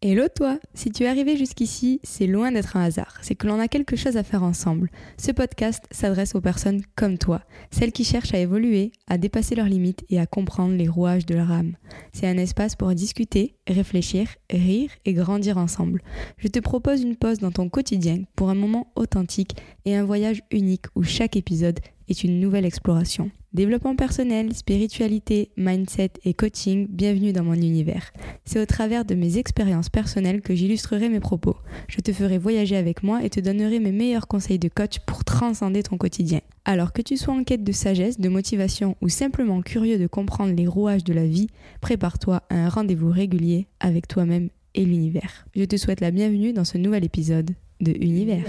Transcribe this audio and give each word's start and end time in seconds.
Hello 0.00 0.28
toi 0.32 0.60
Si 0.74 0.92
tu 0.92 1.02
es 1.02 1.08
arrivé 1.08 1.36
jusqu'ici, 1.36 1.98
c'est 2.04 2.28
loin 2.28 2.52
d'être 2.52 2.76
un 2.76 2.84
hasard, 2.84 3.18
c'est 3.20 3.34
que 3.34 3.48
l'on 3.48 3.58
a 3.58 3.66
quelque 3.66 3.96
chose 3.96 4.16
à 4.16 4.22
faire 4.22 4.44
ensemble. 4.44 4.92
Ce 5.16 5.32
podcast 5.32 5.84
s'adresse 5.90 6.36
aux 6.36 6.40
personnes 6.40 6.82
comme 6.94 7.18
toi, 7.18 7.42
celles 7.72 7.90
qui 7.90 8.04
cherchent 8.04 8.32
à 8.32 8.38
évoluer, 8.38 8.92
à 9.08 9.18
dépasser 9.18 9.56
leurs 9.56 9.66
limites 9.66 10.04
et 10.08 10.20
à 10.20 10.26
comprendre 10.26 10.76
les 10.76 10.86
rouages 10.86 11.26
de 11.26 11.34
leur 11.34 11.50
âme. 11.50 11.74
C'est 12.12 12.28
un 12.28 12.38
espace 12.38 12.76
pour 12.76 12.94
discuter, 12.94 13.56
réfléchir, 13.66 14.28
rire 14.48 14.92
et 15.04 15.14
grandir 15.14 15.58
ensemble. 15.58 16.00
Je 16.36 16.46
te 16.46 16.60
propose 16.60 17.02
une 17.02 17.16
pause 17.16 17.38
dans 17.38 17.50
ton 17.50 17.68
quotidien 17.68 18.22
pour 18.36 18.50
un 18.50 18.54
moment 18.54 18.92
authentique 18.94 19.56
et 19.84 19.96
un 19.96 20.04
voyage 20.04 20.42
unique 20.52 20.86
où 20.94 21.02
chaque 21.02 21.34
épisode 21.34 21.80
est 22.08 22.22
une 22.22 22.38
nouvelle 22.38 22.66
exploration. 22.66 23.32
Développement 23.54 23.96
personnel, 23.96 24.54
spiritualité, 24.54 25.50
mindset 25.56 26.10
et 26.26 26.34
coaching, 26.34 26.86
bienvenue 26.90 27.32
dans 27.32 27.44
mon 27.44 27.54
univers. 27.54 28.12
C'est 28.44 28.60
au 28.60 28.66
travers 28.66 29.06
de 29.06 29.14
mes 29.14 29.38
expériences 29.38 29.88
personnelles 29.88 30.42
que 30.42 30.54
j'illustrerai 30.54 31.08
mes 31.08 31.18
propos. 31.18 31.56
Je 31.88 32.00
te 32.00 32.12
ferai 32.12 32.36
voyager 32.36 32.76
avec 32.76 33.02
moi 33.02 33.24
et 33.24 33.30
te 33.30 33.40
donnerai 33.40 33.80
mes 33.80 33.90
meilleurs 33.90 34.28
conseils 34.28 34.58
de 34.58 34.68
coach 34.68 34.98
pour 35.06 35.24
transcender 35.24 35.82
ton 35.82 35.96
quotidien. 35.96 36.40
Alors 36.66 36.92
que 36.92 37.00
tu 37.00 37.16
sois 37.16 37.32
en 37.32 37.42
quête 37.42 37.64
de 37.64 37.72
sagesse, 37.72 38.20
de 38.20 38.28
motivation 38.28 38.96
ou 39.00 39.08
simplement 39.08 39.62
curieux 39.62 39.98
de 39.98 40.06
comprendre 40.06 40.54
les 40.54 40.66
rouages 40.66 41.04
de 41.04 41.14
la 41.14 41.26
vie, 41.26 41.46
prépare-toi 41.80 42.42
à 42.50 42.54
un 42.54 42.68
rendez-vous 42.68 43.10
régulier 43.10 43.66
avec 43.80 44.08
toi-même 44.08 44.50
et 44.74 44.84
l'univers. 44.84 45.46
Je 45.56 45.64
te 45.64 45.78
souhaite 45.78 46.02
la 46.02 46.10
bienvenue 46.10 46.52
dans 46.52 46.66
ce 46.66 46.76
nouvel 46.76 47.02
épisode 47.02 47.52
de 47.80 47.92
Univers. 47.92 48.44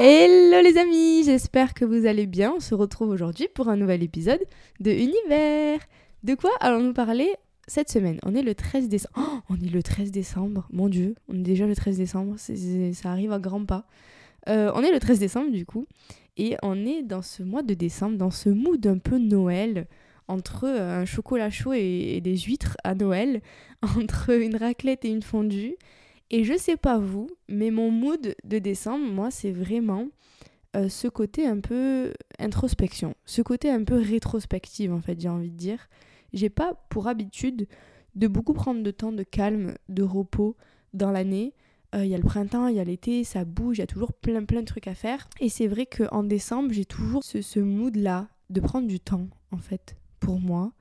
Hello 0.00 0.62
les 0.62 0.78
amis, 0.78 1.24
j'espère 1.24 1.74
que 1.74 1.84
vous 1.84 2.06
allez 2.06 2.26
bien. 2.26 2.52
On 2.56 2.60
se 2.60 2.72
retrouve 2.72 3.08
aujourd'hui 3.08 3.48
pour 3.52 3.68
un 3.68 3.76
nouvel 3.76 4.04
épisode 4.04 4.38
de 4.78 4.92
Univers. 4.92 5.80
De 6.22 6.36
quoi 6.36 6.52
allons-nous 6.60 6.92
parler 6.92 7.34
cette 7.66 7.90
semaine? 7.90 8.20
On 8.22 8.36
est 8.36 8.42
le 8.42 8.54
13 8.54 8.88
décembre. 8.88 9.42
On 9.50 9.56
est 9.56 9.68
le 9.68 9.82
13 9.82 10.12
décembre, 10.12 10.68
mon 10.70 10.88
dieu, 10.88 11.16
on 11.28 11.34
est 11.34 11.42
déjà 11.42 11.66
le 11.66 11.74
13 11.74 11.96
décembre, 11.96 12.36
ça 12.38 13.10
arrive 13.10 13.32
à 13.32 13.40
grands 13.40 13.64
pas. 13.64 13.86
Euh, 14.48 14.70
on 14.76 14.84
est 14.84 14.92
le 14.92 15.00
13 15.00 15.18
décembre 15.18 15.50
du 15.50 15.66
coup, 15.66 15.88
et 16.36 16.56
on 16.62 16.86
est 16.86 17.02
dans 17.02 17.22
ce 17.22 17.42
mois 17.42 17.64
de 17.64 17.74
décembre, 17.74 18.18
dans 18.18 18.30
ce 18.30 18.50
mood 18.50 18.86
un 18.86 18.98
peu 18.98 19.18
Noël, 19.18 19.88
entre 20.28 20.62
euh, 20.68 21.00
un 21.00 21.06
chocolat 21.06 21.50
chaud 21.50 21.72
et 21.72 22.20
des 22.22 22.36
huîtres 22.36 22.76
à 22.84 22.94
Noël, 22.94 23.42
entre 23.98 24.30
une 24.30 24.54
raclette 24.54 25.04
et 25.04 25.10
une 25.10 25.22
fondue. 25.22 25.74
Et 26.30 26.44
je 26.44 26.56
sais 26.56 26.76
pas 26.76 26.98
vous, 26.98 27.28
mais 27.48 27.70
mon 27.70 27.90
mood 27.90 28.34
de 28.44 28.58
décembre, 28.58 29.06
moi, 29.10 29.30
c'est 29.30 29.50
vraiment 29.50 30.08
euh, 30.76 30.88
ce 30.88 31.08
côté 31.08 31.46
un 31.46 31.60
peu 31.60 32.12
introspection, 32.38 33.14
ce 33.24 33.40
côté 33.40 33.70
un 33.70 33.82
peu 33.82 33.96
rétrospective, 33.96 34.92
en 34.92 35.00
fait, 35.00 35.18
j'ai 35.18 35.30
envie 35.30 35.50
de 35.50 35.56
dire. 35.56 35.88
J'ai 36.34 36.50
pas 36.50 36.74
pour 36.90 37.08
habitude 37.08 37.66
de 38.14 38.26
beaucoup 38.26 38.52
prendre 38.52 38.82
de 38.82 38.90
temps 38.90 39.12
de 39.12 39.22
calme, 39.22 39.76
de 39.88 40.02
repos 40.02 40.56
dans 40.92 41.10
l'année. 41.10 41.54
Euh, 41.94 42.04
il 42.04 42.10
y 42.10 42.14
a 42.14 42.18
le 42.18 42.24
printemps, 42.24 42.68
il 42.68 42.76
y 42.76 42.80
a 42.80 42.84
l'été, 42.84 43.24
ça 43.24 43.46
bouge, 43.46 43.78
il 43.78 43.80
y 43.80 43.84
a 43.84 43.86
toujours 43.86 44.12
plein 44.12 44.44
plein 44.44 44.60
de 44.60 44.66
trucs 44.66 44.88
à 44.88 44.94
faire. 44.94 45.30
Et 45.40 45.48
c'est 45.48 45.68
vrai 45.68 45.86
qu'en 45.86 46.22
décembre, 46.22 46.70
j'ai 46.72 46.84
toujours 46.84 47.24
ce, 47.24 47.40
ce 47.40 47.60
mood-là 47.60 48.28
de 48.50 48.60
prendre 48.60 48.86
du 48.86 49.00
temps, 49.00 49.28
en 49.50 49.58
fait, 49.58 49.96
pour 50.20 50.38
moi, 50.38 50.72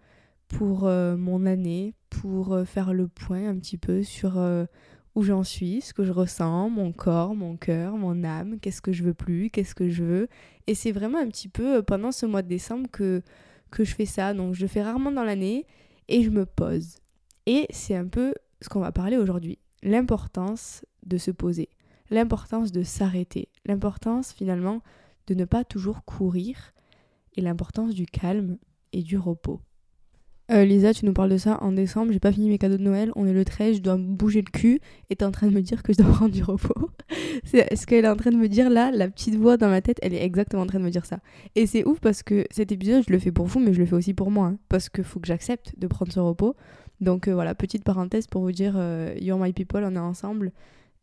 pour 0.50 0.86
euh, 0.86 1.16
mon 1.16 1.46
année, 1.46 1.94
pour 2.10 2.58
faire 2.66 2.94
le 2.94 3.08
point 3.08 3.48
un 3.48 3.58
petit 3.58 3.78
peu 3.78 4.04
sur 4.04 4.38
où 5.18 5.24
j'en 5.24 5.44
suis, 5.44 5.82
ce 5.82 5.96
que 5.96 6.04
je 6.04 6.12
ressens, 6.12 6.70
mon 6.70 6.92
corps, 6.92 7.34
mon 7.34 7.58
cœur, 7.58 7.98
mon 7.98 8.24
âme, 8.24 8.60
qu'est-ce 8.60 8.84
que 8.84 8.92
je 8.92 9.02
veux 9.02 9.16
plus, 9.16 9.50
qu'est-ce 9.50 9.74
que 9.74 9.90
je 9.90 10.04
veux. 10.04 10.28
Et 10.68 10.76
c'est 10.76 10.92
vraiment 10.92 11.18
un 11.18 11.28
petit 11.28 11.50
peu 11.50 11.78
euh, 11.78 11.82
pendant 11.82 12.12
ce 12.12 12.28
mois 12.28 12.44
de 12.44 12.48
décembre 12.48 12.88
que, 12.92 13.24
que 13.72 13.84
je 13.84 13.96
fais 13.96 14.06
ça. 14.06 14.36
Donc 14.36 14.54
je 14.54 14.62
le 14.62 14.68
fais 14.68 14.84
rarement 14.84 15.12
dans 15.12 15.24
l'année 15.24 15.66
et 16.08 16.22
je 16.22 16.30
me 16.30 16.46
pose. 16.46 16.98
Et 17.48 17.66
c'est 17.72 17.96
un 17.96 18.06
peu 18.06 18.36
ce 18.62 18.70
qu'on 18.70 18.80
va 18.80 18.92
parler 18.92 19.18
aujourd'hui. 19.18 19.58
L'importance 19.82 20.86
de 21.04 21.18
se 21.18 21.32
poser, 21.32 21.70
l'importance 22.12 22.72
de 22.72 22.84
s'arrêter, 22.84 23.50
l'importance 23.66 24.34
finalement 24.34 24.84
de 25.26 25.34
ne 25.34 25.46
pas 25.46 25.64
toujours 25.64 26.06
courir 26.06 26.74
et 27.36 27.42
l'importance 27.42 27.96
du 27.96 28.06
calme 28.06 28.60
et 28.94 29.02
du 29.02 29.18
repos. 29.18 29.62
Euh, 30.50 30.64
Lisa, 30.64 30.94
tu 30.94 31.06
nous 31.06 31.12
parles 31.12 31.30
de 31.30 31.38
ça 31.38 31.62
en 31.62 31.74
décembre, 31.74 32.14
j'ai 32.14 32.22
pas 32.22 32.32
fini 32.32 32.48
mes 32.48 32.58
cadeaux 32.58 32.78
de 32.78 32.84
Noël, 32.84 33.12
on 33.18 33.26
est 33.26 33.34
le 33.34 33.44
13, 33.44 33.78
je 33.78 33.82
dois 33.82 33.98
bouger 33.98 34.42
le 34.42 34.50
cul 34.50 34.80
et 35.10 35.16
t'es 35.18 35.26
en 35.26 35.32
train 35.32 35.48
de 35.48 35.52
me 35.54 35.62
dire 35.62 35.84
que 35.84 35.92
je 35.92 35.98
dois 36.02 36.10
prendre 36.14 36.34
du 36.34 36.42
repos. 36.42 36.90
c'est 37.44 37.76
ce 37.76 37.86
qu'elle 37.86 38.06
est 38.06 38.10
en 38.10 38.16
train 38.16 38.32
de 38.32 38.38
me 38.38 38.48
dire 38.48 38.70
là, 38.70 38.90
la 38.92 39.10
petite 39.10 39.36
voix 39.36 39.58
dans 39.58 39.68
ma 39.68 39.82
tête, 39.82 40.00
elle 40.02 40.14
est 40.14 40.24
exactement 40.24 40.62
en 40.62 40.66
train 40.66 40.80
de 40.80 40.86
me 40.86 40.90
dire 40.90 41.06
ça. 41.06 41.20
Et 41.56 41.68
c'est 41.68 41.86
ouf 41.86 42.00
parce 42.00 42.24
que 42.24 42.46
cet 42.50 42.72
épisode, 42.72 43.04
je 43.06 43.12
le 43.12 43.20
fais 43.20 43.34
pour 43.34 43.46
vous, 43.46 43.60
mais 43.60 43.74
je 43.74 43.80
le 43.80 43.86
fais 43.86 43.96
aussi 43.96 44.14
pour 44.14 44.32
moi, 44.32 44.48
hein, 44.48 44.58
parce 44.70 44.88
qu'il 44.88 45.04
faut 45.04 45.20
que 45.20 45.28
j'accepte 45.28 45.74
de 45.78 45.88
prendre 45.88 46.14
ce 46.14 46.22
repos. 46.22 46.56
Donc 47.02 47.28
euh, 47.28 47.34
voilà, 47.34 47.54
petite 47.54 47.84
parenthèse 47.84 48.28
pour 48.28 48.42
vous 48.42 48.54
dire, 48.54 48.76
euh, 48.78 49.14
You're 49.20 49.38
my 49.38 49.52
people, 49.52 49.84
on 49.84 49.96
est 49.96 50.00
ensemble 50.00 50.54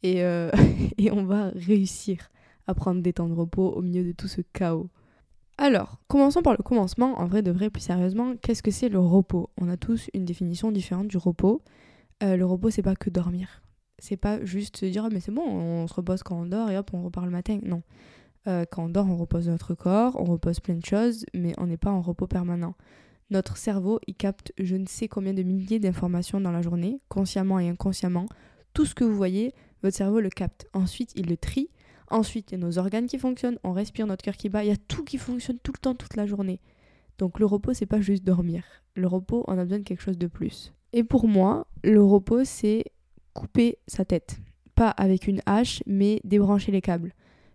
et, 0.03 0.21
et 0.99 1.13
on 1.13 1.25
va 1.25 1.51
réussir 1.55 2.31
à 2.67 2.73
prendre 2.73 3.03
des 3.03 3.13
temps 3.13 3.29
de 3.29 3.35
repos 3.35 3.73
au 3.73 3.83
milieu 3.83 4.05
de 4.05 4.13
tout 4.13 4.29
ce 4.29 4.41
chaos. 4.55 4.89
Alors, 5.57 5.99
commençons 6.09 6.43
par 6.43 6.55
le 6.57 6.63
commencement. 6.63 7.19
En 7.21 7.27
vrai, 7.27 7.43
de 7.43 7.53
vrai, 7.53 7.71
plus 7.71 7.83
sérieusement, 7.83 8.35
qu'est-ce 8.43 8.63
que 8.63 8.71
c'est 8.71 8.89
le 8.89 8.99
repos? 8.99 9.51
On 9.57 9.69
a 9.69 9.77
tous 9.77 10.09
une 10.13 10.25
définition 10.25 10.73
différente 10.73 11.09
du 11.09 11.17
repos. 11.17 11.63
Euh, 12.23 12.37
le 12.37 12.45
repos, 12.45 12.71
c'est 12.71 12.83
pas 12.83 12.97
que 12.97 13.11
dormir. 13.11 13.63
C'est 13.99 14.17
pas 14.17 14.45
juste 14.45 14.79
se 14.79 14.87
dire, 14.87 15.05
ah, 15.05 15.09
mais 15.13 15.21
c'est 15.21 15.33
bon, 15.33 15.47
on 15.47 15.87
se 15.87 15.95
repose 15.95 16.23
quand 16.23 16.41
on 16.41 16.47
dort 16.47 16.71
et 16.71 16.77
hop, 16.77 16.91
on 16.93 17.03
repart 17.03 17.25
le 17.25 17.33
matin. 17.33 17.61
Non. 17.63 17.83
Euh, 18.49 18.65
quand 18.71 18.85
on 18.85 18.89
dort, 18.89 19.07
on 19.09 19.17
repose 19.17 19.49
notre 19.49 19.75
corps, 19.75 20.21
on 20.21 20.25
repose 20.25 20.61
plein 20.61 20.75
de 20.75 20.85
choses, 20.85 21.25
mais 21.35 21.55
on 21.57 21.67
n'est 21.67 21.77
pas 21.77 21.91
en 21.91 22.03
repos 22.03 22.27
permanent. 22.27 22.75
Notre 23.31 23.57
cerveau, 23.57 24.01
il 24.07 24.15
capte 24.15 24.53
je 24.59 24.77
ne 24.77 24.87
sais 24.87 25.09
combien 25.09 25.33
de 25.33 25.43
milliers 25.43 25.79
d'informations 25.79 26.41
dans 26.41 26.51
la 26.51 26.63
journée, 26.63 27.01
consciemment 27.09 27.59
et 27.59 27.69
inconsciemment. 27.69 28.27
Tout 28.75 28.85
ce 28.85 28.95
que 28.95 29.05
vous 29.05 29.17
voyez, 29.17 29.55
votre 29.83 29.97
cerveau 29.97 30.21
le 30.21 30.31
capte. 30.31 30.67
Ensuite, 30.75 31.13
il 31.15 31.29
le 31.29 31.37
trie 31.37 31.71
Ensuite, 32.11 32.51
il 32.51 32.59
y 32.59 32.63
a 32.63 32.65
nos 32.65 32.79
organes 32.79 33.07
qui 33.07 33.19
fonctionnent, 33.19 33.59
on 33.65 33.73
respire, 33.73 34.07
notre 34.07 34.25
cœur 34.25 34.37
qui 34.37 34.49
bat, 34.49 34.65
il 34.65 34.69
y 34.69 34.73
a 34.73 34.77
tout 34.77 35.05
qui 35.05 35.19
fonctionne 35.19 35.59
tout 35.63 35.73
le 35.73 35.79
temps, 35.79 35.95
toute 35.95 36.17
la 36.17 36.27
journée. 36.27 36.61
Donc 37.19 37.39
le 37.39 37.47
repos, 37.47 37.75
c'est 37.75 37.87
pas 37.87 38.01
juste 38.01 38.25
dormir. 38.25 38.65
Le 38.97 39.07
repos, 39.07 39.45
on 39.47 39.59
a 39.59 39.65
besoin 39.65 39.79
de 39.79 39.85
quelque 39.85 40.03
chose 40.03 40.19
de 40.19 40.27
plus. 40.27 40.73
Et 40.93 41.05
pour 41.05 41.27
moi, 41.27 41.67
le 41.83 42.03
repos, 42.03 42.45
c'est 42.45 42.85
couper 43.33 43.79
sa 43.87 44.05
tête. 44.05 44.39
Pas 44.75 44.91
avec 44.91 45.27
une 45.27 45.41
hache, 45.47 45.83
mais 45.87 46.21
débrancher 46.25 46.73
les 46.73 46.81
câbles. 46.81 47.15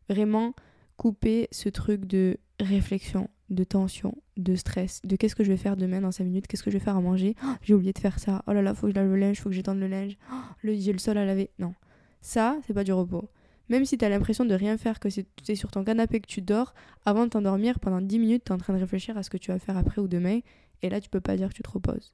Vraiment 0.10 0.54
couper 0.98 1.48
ce 1.52 1.70
truc 1.70 2.06
de 2.06 2.38
réflexion, 2.60 3.30
de 3.50 3.64
tension, 3.64 4.16
de 4.38 4.56
stress, 4.56 5.02
de 5.04 5.16
qu'est-ce 5.16 5.36
que 5.36 5.44
je 5.44 5.50
vais 5.50 5.58
faire 5.58 5.78
demain 5.78 6.02
dans 6.02 6.12
5 6.12 6.26
minutes, 6.26 6.48
qu'est-ce 6.48 6.64
que 6.64 6.72
je 6.72 6.78
vais 6.78 6.84
faire 6.84 6.98
à 6.98 7.02
manger, 7.02 7.36
oh, 7.44 7.54
j'ai 7.62 7.74
oublié 7.74 7.94
de 7.94 8.00
faire 8.00 8.20
ça, 8.20 8.44
oh 8.48 8.54
là 8.54 8.62
là, 8.62 8.74
faut 8.74 8.88
que 8.88 8.94
je 8.94 8.96
lave 8.96 9.08
le 9.08 9.16
linge, 9.16 9.40
faut 9.40 9.50
que 9.50 9.56
j'étende 9.56 9.80
le 9.80 9.88
linge, 9.88 10.18
oh, 10.32 10.36
le, 10.62 10.76
j'ai 10.76 10.92
le 10.92 11.00
sol 11.00 11.18
à 11.18 11.26
laver. 11.26 11.52
Non, 11.58 11.74
ça, 12.22 12.58
c'est 12.68 12.74
pas 12.74 12.84
du 12.84 12.92
repos. 12.92 13.30
Même 13.70 13.86
si 13.86 13.98
tu 13.98 14.06
as 14.06 14.10
l'impression 14.10 14.46
de 14.46 14.54
rien 14.54 14.78
faire, 14.78 15.00
que 15.00 15.08
es 15.08 15.56
sur 15.56 15.72
ton 15.72 15.84
canapé, 15.84 16.20
que 16.20 16.28
tu 16.28 16.42
dors, 16.42 16.74
avant 17.06 17.26
de 17.26 17.30
t'endormir, 17.30 17.80
pendant 17.80 18.02
10 18.02 18.20
minutes, 18.20 18.44
tu 18.46 18.52
es 18.52 18.56
en 18.56 18.58
train 18.58 18.74
de 18.74 18.80
réfléchir 18.80 19.18
à 19.18 19.24
ce 19.24 19.30
que 19.30 19.38
tu 19.38 19.52
vas 19.52 19.60
faire 19.60 19.78
après 19.78 20.02
ou 20.02 20.08
demain, 20.08 20.40
et 20.82 20.90
là, 20.90 21.00
tu 21.00 21.10
peux 21.10 21.22
pas 21.22 21.38
dire 21.38 21.50
que 21.50 21.54
tu 21.54 21.64
te 21.64 21.70
reposes. 21.70 22.14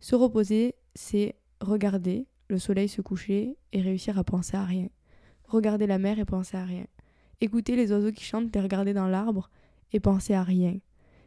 Se 0.00 0.14
reposer, 0.14 0.74
c'est 0.94 1.36
regarder 1.60 2.26
le 2.48 2.58
soleil 2.58 2.88
se 2.88 3.00
coucher 3.00 3.56
et 3.72 3.80
réussir 3.80 4.18
à 4.18 4.24
penser 4.24 4.56
à 4.56 4.64
rien. 4.64 4.88
Regarder 5.44 5.86
la 5.86 5.98
mer 5.98 6.18
et 6.18 6.24
penser 6.24 6.56
à 6.56 6.64
rien. 6.64 6.86
Écouter 7.40 7.76
les 7.76 7.92
oiseaux 7.92 8.12
qui 8.12 8.24
chantent 8.24 8.54
et 8.54 8.60
regarder 8.60 8.92
dans 8.92 9.06
l'arbre 9.06 9.50
et 9.92 10.00
penser 10.00 10.34
à 10.34 10.42
rien. 10.42 10.78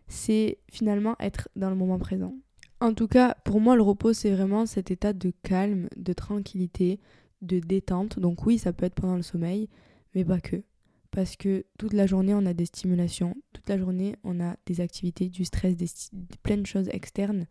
C'est 0.07 0.59
finalement 0.69 1.15
être 1.19 1.47
dans 1.55 1.69
le 1.69 1.75
moment 1.75 1.97
présent. 1.97 2.35
En 2.81 2.93
tout 2.93 3.07
cas, 3.07 3.35
pour 3.45 3.61
moi, 3.61 3.77
le 3.77 3.81
repos, 3.81 4.11
c'est 4.11 4.31
vraiment 4.31 4.65
cet 4.65 4.91
état 4.91 5.13
de 5.13 5.31
calme, 5.43 5.87
de 5.95 6.11
tranquillité, 6.11 6.99
de 7.43 7.59
détente. 7.59 8.19
Donc 8.19 8.45
oui, 8.45 8.57
ça 8.57 8.73
peut 8.73 8.85
être 8.85 8.95
pendant 8.95 9.15
le 9.15 9.21
sommeil, 9.21 9.69
mais 10.15 10.25
pas 10.25 10.39
que. 10.39 10.63
Parce 11.11 11.35
que 11.35 11.65
toute 11.77 11.93
la 11.93 12.07
journée, 12.07 12.33
on 12.33 12.45
a 12.45 12.53
des 12.53 12.65
stimulations. 12.65 13.35
Toute 13.53 13.69
la 13.69 13.77
journée, 13.77 14.15
on 14.23 14.39
a 14.39 14.55
des 14.65 14.81
activités, 14.81 15.29
du 15.29 15.45
stress, 15.45 15.75
des, 15.77 15.87
plein 16.41 16.57
de 16.57 16.65
choses 16.65 16.89
externes. 16.89 17.45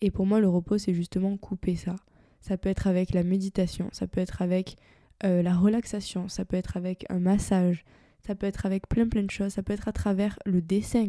Et 0.00 0.10
pour 0.10 0.26
moi, 0.26 0.40
le 0.40 0.48
repos, 0.48 0.78
c'est 0.78 0.94
justement 0.94 1.36
couper 1.36 1.76
ça. 1.76 1.96
Ça 2.40 2.56
peut 2.56 2.68
être 2.68 2.86
avec 2.86 3.12
la 3.12 3.22
méditation, 3.22 3.88
ça 3.92 4.06
peut 4.06 4.20
être 4.20 4.42
avec 4.42 4.76
euh, 5.24 5.42
la 5.42 5.54
relaxation, 5.54 6.28
ça 6.28 6.44
peut 6.44 6.56
être 6.56 6.76
avec 6.76 7.06
un 7.08 7.20
massage, 7.20 7.84
ça 8.26 8.34
peut 8.34 8.46
être 8.46 8.66
avec 8.66 8.88
plein 8.88 9.08
plein 9.08 9.22
de 9.22 9.30
choses, 9.30 9.52
ça 9.52 9.62
peut 9.62 9.72
être 9.72 9.88
à 9.88 9.92
travers 9.92 10.38
le 10.44 10.60
dessin. 10.60 11.08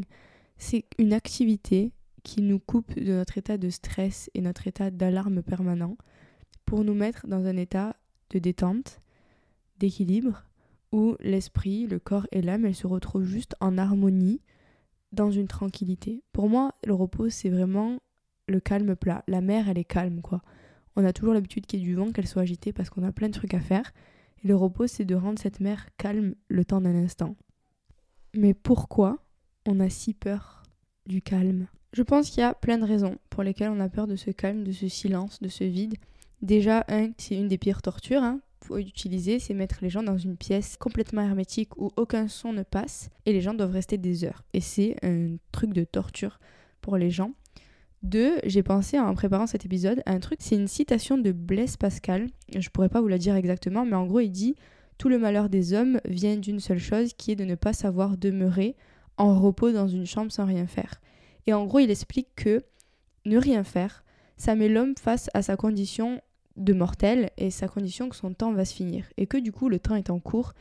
C'est 0.58 0.86
une 0.98 1.12
activité 1.12 1.92
qui 2.24 2.42
nous 2.42 2.60
coupe 2.60 2.98
de 2.98 3.14
notre 3.14 3.38
état 3.38 3.58
de 3.58 3.70
stress 3.70 4.30
et 4.34 4.42
notre 4.42 4.68
état 4.68 4.92
d'alarme 4.92 5.42
permanent 5.44 5.98
pour 6.66 6.84
nous 6.84 6.94
mettre 6.94 7.28
dans 7.28 7.46
un 7.46 7.58
état 7.58 7.96
de 8.30 8.40
détente, 8.40 9.02
d'équilibre, 9.80 10.44
où 10.92 11.16
l'esprit, 11.20 11.88
le 11.88 12.00
corps 12.00 12.28
et 12.32 12.42
l'âme, 12.42 12.66
elles 12.66 12.76
se 12.76 12.88
retrouvent 12.88 13.26
juste 13.26 13.56
en 13.60 13.78
harmonie, 13.78 14.42
dans 15.12 15.32
une 15.32 15.48
tranquillité. 15.48 16.24
Pour 16.34 16.50
moi, 16.50 16.76
le 16.86 16.94
repos, 16.94 17.30
c'est 17.30 17.50
vraiment 17.50 18.00
le 18.48 18.60
calme 18.60 18.96
plat. 18.96 19.24
La 19.28 19.42
mer, 19.42 19.70
elle 19.70 19.78
est 19.78 19.86
calme, 19.86 20.22
quoi. 20.22 20.42
On 20.96 21.06
a 21.06 21.14
toujours 21.14 21.34
l'habitude 21.34 21.66
qu'il 21.66 21.80
y 21.80 21.84
ait 21.84 21.86
du 21.86 21.96
vent, 21.96 22.12
qu'elle 22.12 22.28
soit 22.28 22.44
agitée 22.44 22.74
parce 22.74 22.90
qu'on 22.90 23.04
a 23.04 23.12
plein 23.12 23.28
de 23.28 23.34
trucs 23.34 23.54
à 23.54 23.60
faire. 23.60 23.92
Et 24.44 24.48
le 24.48 24.56
repos, 24.56 24.88
c'est 24.88 25.06
de 25.06 25.16
rendre 25.16 25.40
cette 25.40 25.60
mer 25.60 25.88
calme 25.98 26.36
le 26.48 26.64
temps 26.64 26.82
d'un 26.82 26.96
instant. 26.96 27.36
Mais 28.36 28.54
pourquoi 28.54 29.20
on 29.66 29.80
a 29.80 29.90
si 29.90 30.14
peur 30.14 30.64
du 31.06 31.22
calme? 31.22 31.68
Je 31.94 32.04
pense 32.04 32.30
qu'il 32.30 32.42
y 32.42 32.44
a 32.44 32.54
plein 32.54 32.78
de 32.78 32.84
raisons 32.84 33.18
pour 33.30 33.44
lesquelles 33.44 33.72
on 33.72 33.80
a 33.80 33.90
peur 33.90 34.08
de 34.08 34.16
ce 34.16 34.32
calme, 34.32 34.64
de 34.64 34.72
ce 34.72 34.88
silence, 34.88 35.42
de 35.42 35.48
ce 35.48 35.64
vide. 35.64 35.96
Déjà, 36.42 36.86
un, 36.88 37.12
c'est 37.18 37.36
une 37.36 37.48
des 37.48 37.58
pires 37.58 37.82
tortures. 37.82 38.24
Hein 38.24 38.42
faut 38.66 38.78
utiliser, 38.78 39.40
c'est 39.40 39.54
mettre 39.54 39.78
les 39.82 39.90
gens 39.90 40.04
dans 40.04 40.18
une 40.18 40.38
pièce 40.38 40.76
complètement 40.78 41.22
hermétique 41.22 41.78
où 41.78 41.92
aucun 41.96 42.28
son 42.28 42.52
ne 42.52 42.64
passe 42.64 43.10
et 43.26 43.34
les 43.34 43.42
gens 43.42 43.54
doivent 43.54 43.72
rester 43.72 43.98
des 43.98 44.26
heures. 44.26 44.44
Et 44.54 44.62
c'est 44.62 44.96
un 45.04 45.38
truc 45.52 45.72
de 45.74 45.84
torture 45.84 46.40
pour 46.82 46.98
les 46.98 47.12
gens. 47.12 47.32
Deux, 48.04 48.38
j'ai 48.44 48.64
pensé 48.64 49.00
en 49.00 49.14
préparant 49.14 49.48
cet 49.48 49.66
épisode 49.66 50.02
à 50.06 50.12
un 50.12 50.20
truc, 50.20 50.40
c'est 50.42 50.56
une 50.56 50.68
citation 50.68 51.18
de 51.18 51.32
Blaise 51.32 51.78
Pascal. 51.78 52.28
Je 52.56 52.70
pourrais 52.70 52.90
pas 52.90 53.02
vous 53.02 53.08
la 53.08 53.18
dire 53.18 53.36
exactement, 53.36 53.86
mais 53.86 53.96
en 53.96 54.06
gros, 54.06 54.20
il 54.20 54.30
dit 54.30 54.56
Tout 54.98 55.10
le 55.10 55.18
malheur 55.18 55.50
des 55.50 55.74
hommes 55.74 56.00
vient 56.06 56.38
d'une 56.38 56.60
seule 56.60 56.80
chose 56.80 57.14
qui 57.14 57.32
est 57.32 57.36
de 57.36 57.46
ne 57.46 57.56
pas 57.56 57.74
savoir 57.74 58.18
demeurer 58.18 58.76
en 59.18 59.40
repos 59.40 59.72
dans 59.72 59.88
une 59.88 60.06
chambre 60.06 60.32
sans 60.32 60.46
rien 60.46 60.68
faire. 60.68 61.02
Et 61.48 61.54
en 61.54 61.66
gros, 61.66 61.80
il 61.80 61.90
explique 61.90 62.30
que 62.36 62.64
ne 63.26 63.38
rien 63.38 63.64
faire, 63.64 64.04
ça 64.38 64.56
met 64.56 64.70
l'homme 64.70 64.96
face 65.00 65.30
à 65.34 65.42
sa 65.42 65.56
condition 65.56 66.22
de 66.58 66.74
mortel 66.74 67.30
et 67.38 67.52
sa 67.52 67.68
condition 67.68 68.10
que 68.10 68.16
son 68.16 68.34
temps 68.34 68.54
va 68.54 68.66
se 68.66 68.74
finir. 68.74 69.06
Et 69.18 69.28
que 69.28 69.38
du 69.38 69.52
coup, 69.52 69.70
le 69.70 69.80
temps 69.80 69.96
est 69.96 70.10
en 70.10 70.20
cours, 70.20 70.54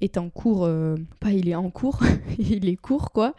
est 0.00 0.18
en 0.18 0.30
cours, 0.30 0.64
euh, 0.64 0.96
pas 1.20 1.32
il 1.32 1.48
est 1.48 1.54
en 1.54 1.70
cours, 1.70 2.00
il 2.38 2.68
est 2.68 2.76
court 2.76 3.12
quoi, 3.12 3.34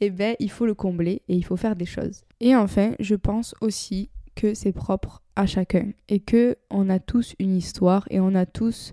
et 0.00 0.06
eh 0.06 0.10
ben 0.10 0.36
il 0.38 0.50
faut 0.50 0.66
le 0.66 0.74
combler 0.74 1.22
et 1.28 1.34
il 1.34 1.44
faut 1.44 1.56
faire 1.56 1.76
des 1.76 1.86
choses. 1.86 2.22
Et 2.40 2.54
enfin, 2.54 2.92
je 3.00 3.16
pense 3.16 3.54
aussi 3.60 4.10
que 4.36 4.54
c'est 4.54 4.72
propre 4.72 5.22
à 5.34 5.46
chacun 5.46 5.90
et 6.08 6.20
que 6.20 6.56
on 6.70 6.88
a 6.88 7.00
tous 7.00 7.34
une 7.40 7.56
histoire 7.56 8.06
et 8.10 8.20
on 8.20 8.34
a 8.34 8.46
tous 8.46 8.92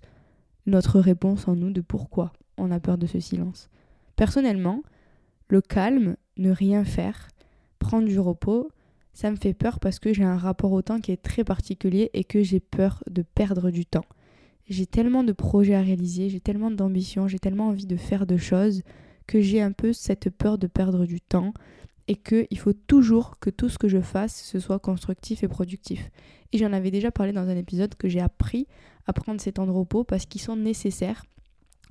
notre 0.65 0.99
réponse 0.99 1.47
en 1.47 1.55
nous 1.55 1.71
de 1.71 1.81
pourquoi 1.81 2.33
on 2.57 2.71
a 2.71 2.79
peur 2.79 2.97
de 2.97 3.05
ce 3.05 3.19
silence. 3.19 3.69
Personnellement, 4.15 4.81
le 5.47 5.61
calme, 5.61 6.15
ne 6.37 6.49
rien 6.51 6.83
faire, 6.83 7.29
prendre 7.77 8.07
du 8.07 8.19
repos, 8.19 8.69
ça 9.15 9.31
me 9.31 9.37
fait 9.37 9.53
peur 9.53 9.79
parce 9.79 9.97
que 9.97 10.13
j'ai 10.13 10.25
un 10.25 10.37
rapport 10.37 10.73
au 10.73 10.81
temps 10.81 10.99
qui 10.99 11.13
est 11.13 11.21
très 11.21 11.45
particulier 11.45 12.11
et 12.13 12.25
que 12.25 12.43
j'ai 12.43 12.59
peur 12.59 13.01
de 13.09 13.21
perdre 13.21 13.71
du 13.71 13.85
temps. 13.85 14.03
J'ai 14.67 14.85
tellement 14.85 15.23
de 15.23 15.31
projets 15.31 15.73
à 15.73 15.81
réaliser, 15.81 16.29
j'ai 16.29 16.41
tellement 16.41 16.69
d'ambition, 16.69 17.27
j'ai 17.29 17.39
tellement 17.39 17.69
envie 17.69 17.85
de 17.85 17.95
faire 17.95 18.27
de 18.27 18.35
choses 18.35 18.83
que 19.25 19.39
j'ai 19.39 19.61
un 19.61 19.71
peu 19.71 19.93
cette 19.93 20.29
peur 20.29 20.57
de 20.57 20.67
perdre 20.67 21.05
du 21.05 21.21
temps 21.21 21.53
et 22.09 22.15
qu'il 22.15 22.59
faut 22.59 22.73
toujours 22.73 23.39
que 23.39 23.49
tout 23.49 23.69
ce 23.69 23.77
que 23.77 23.87
je 23.87 24.01
fasse 24.01 24.35
ce 24.43 24.59
soit 24.59 24.79
constructif 24.79 25.43
et 25.43 25.47
productif. 25.47 26.11
Et 26.51 26.57
j'en 26.57 26.73
avais 26.73 26.91
déjà 26.91 27.09
parlé 27.09 27.31
dans 27.31 27.47
un 27.47 27.55
épisode 27.55 27.95
que 27.95 28.09
j'ai 28.09 28.19
appris 28.19 28.67
à 29.07 29.13
prendre 29.13 29.39
ces 29.39 29.53
temps 29.53 29.65
de 29.65 29.71
repos 29.71 30.03
parce 30.03 30.25
qu'ils 30.25 30.41
sont 30.41 30.57
nécessaires, 30.57 31.23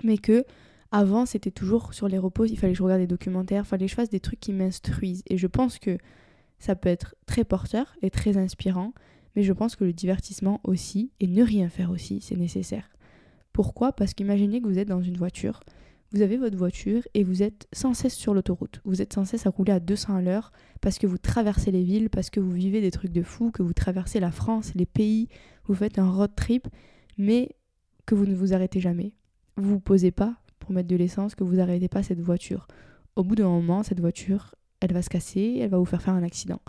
mais 0.03 0.19
que 0.19 0.45
avant 0.91 1.25
c'était 1.25 1.49
toujours 1.49 1.95
sur 1.95 2.07
les 2.07 2.19
repos, 2.19 2.45
il 2.45 2.55
fallait 2.55 2.73
que 2.73 2.77
je 2.77 2.83
regarde 2.83 3.01
des 3.01 3.07
documentaires, 3.07 3.63
il 3.65 3.67
fallait 3.67 3.85
que 3.85 3.91
je 3.91 3.95
fasse 3.95 4.11
des 4.11 4.19
trucs 4.19 4.39
qui 4.39 4.53
m'instruisent. 4.53 5.23
Et 5.25 5.39
je 5.39 5.47
pense 5.47 5.79
que 5.79 5.97
ça 6.59 6.75
peut 6.75 6.89
être 6.89 7.15
très 7.25 7.43
porteur 7.43 7.95
et 8.01 8.09
très 8.09 8.37
inspirant, 8.37 8.93
mais 9.35 9.43
je 9.43 9.53
pense 9.53 9.75
que 9.75 9.83
le 9.83 9.93
divertissement 9.93 10.61
aussi, 10.63 11.11
et 11.19 11.27
ne 11.27 11.43
rien 11.43 11.69
faire 11.69 11.91
aussi, 11.91 12.21
c'est 12.21 12.37
nécessaire. 12.37 12.89
Pourquoi? 13.53 13.93
Parce 13.93 14.13
qu'imaginez 14.13 14.61
que 14.61 14.67
vous 14.67 14.79
êtes 14.79 14.87
dans 14.87 15.01
une 15.01 15.17
voiture, 15.17 15.61
vous 16.11 16.21
avez 16.21 16.37
votre 16.37 16.57
voiture 16.57 17.01
et 17.13 17.23
vous 17.23 17.43
êtes 17.43 17.67
sans 17.73 17.93
cesse 17.93 18.15
sur 18.15 18.33
l'autoroute. 18.33 18.79
Vous 18.85 19.01
êtes 19.01 19.11
sans 19.11 19.25
cesse 19.25 19.45
à 19.47 19.49
rouler 19.49 19.73
à 19.73 19.79
200 19.79 20.15
à 20.15 20.21
l'heure 20.21 20.51
parce 20.79 20.97
que 20.97 21.07
vous 21.07 21.17
traversez 21.17 21.71
les 21.71 21.83
villes, 21.83 22.09
parce 22.09 22.29
que 22.29 22.39
vous 22.39 22.51
vivez 22.51 22.79
des 22.79 22.91
trucs 22.91 23.11
de 23.11 23.23
fou, 23.23 23.51
que 23.51 23.63
vous 23.63 23.73
traversez 23.73 24.19
la 24.19 24.31
France, 24.31 24.73
les 24.75 24.85
pays, 24.85 25.27
vous 25.65 25.73
faites 25.73 25.99
un 25.99 26.09
road 26.09 26.31
trip, 26.35 26.67
mais 27.17 27.55
que 28.05 28.15
vous 28.15 28.25
ne 28.25 28.35
vous 28.35 28.53
arrêtez 28.53 28.79
jamais. 28.79 29.13
Vous 29.57 29.71
vous 29.71 29.79
posez 29.79 30.11
pas 30.11 30.37
pour 30.59 30.71
mettre 30.71 30.87
de 30.87 30.95
l'essence, 30.95 31.35
que 31.35 31.43
vous 31.43 31.55
n'arrêtez 31.55 31.87
pas 31.89 32.03
cette 32.03 32.21
voiture. 32.21 32.67
Au 33.15 33.23
bout 33.23 33.35
d'un 33.35 33.49
moment, 33.49 33.83
cette 33.83 33.99
voiture, 33.99 34.55
elle 34.85 34.93
va 34.93 35.01
se 35.01 35.09
casser, 35.09 35.57
elle 35.59 35.69
va 35.69 35.77
vous 35.79 35.85
faire 35.85 36.01
faire 36.01 36.13
un 36.13 36.23
accident. 36.23 36.61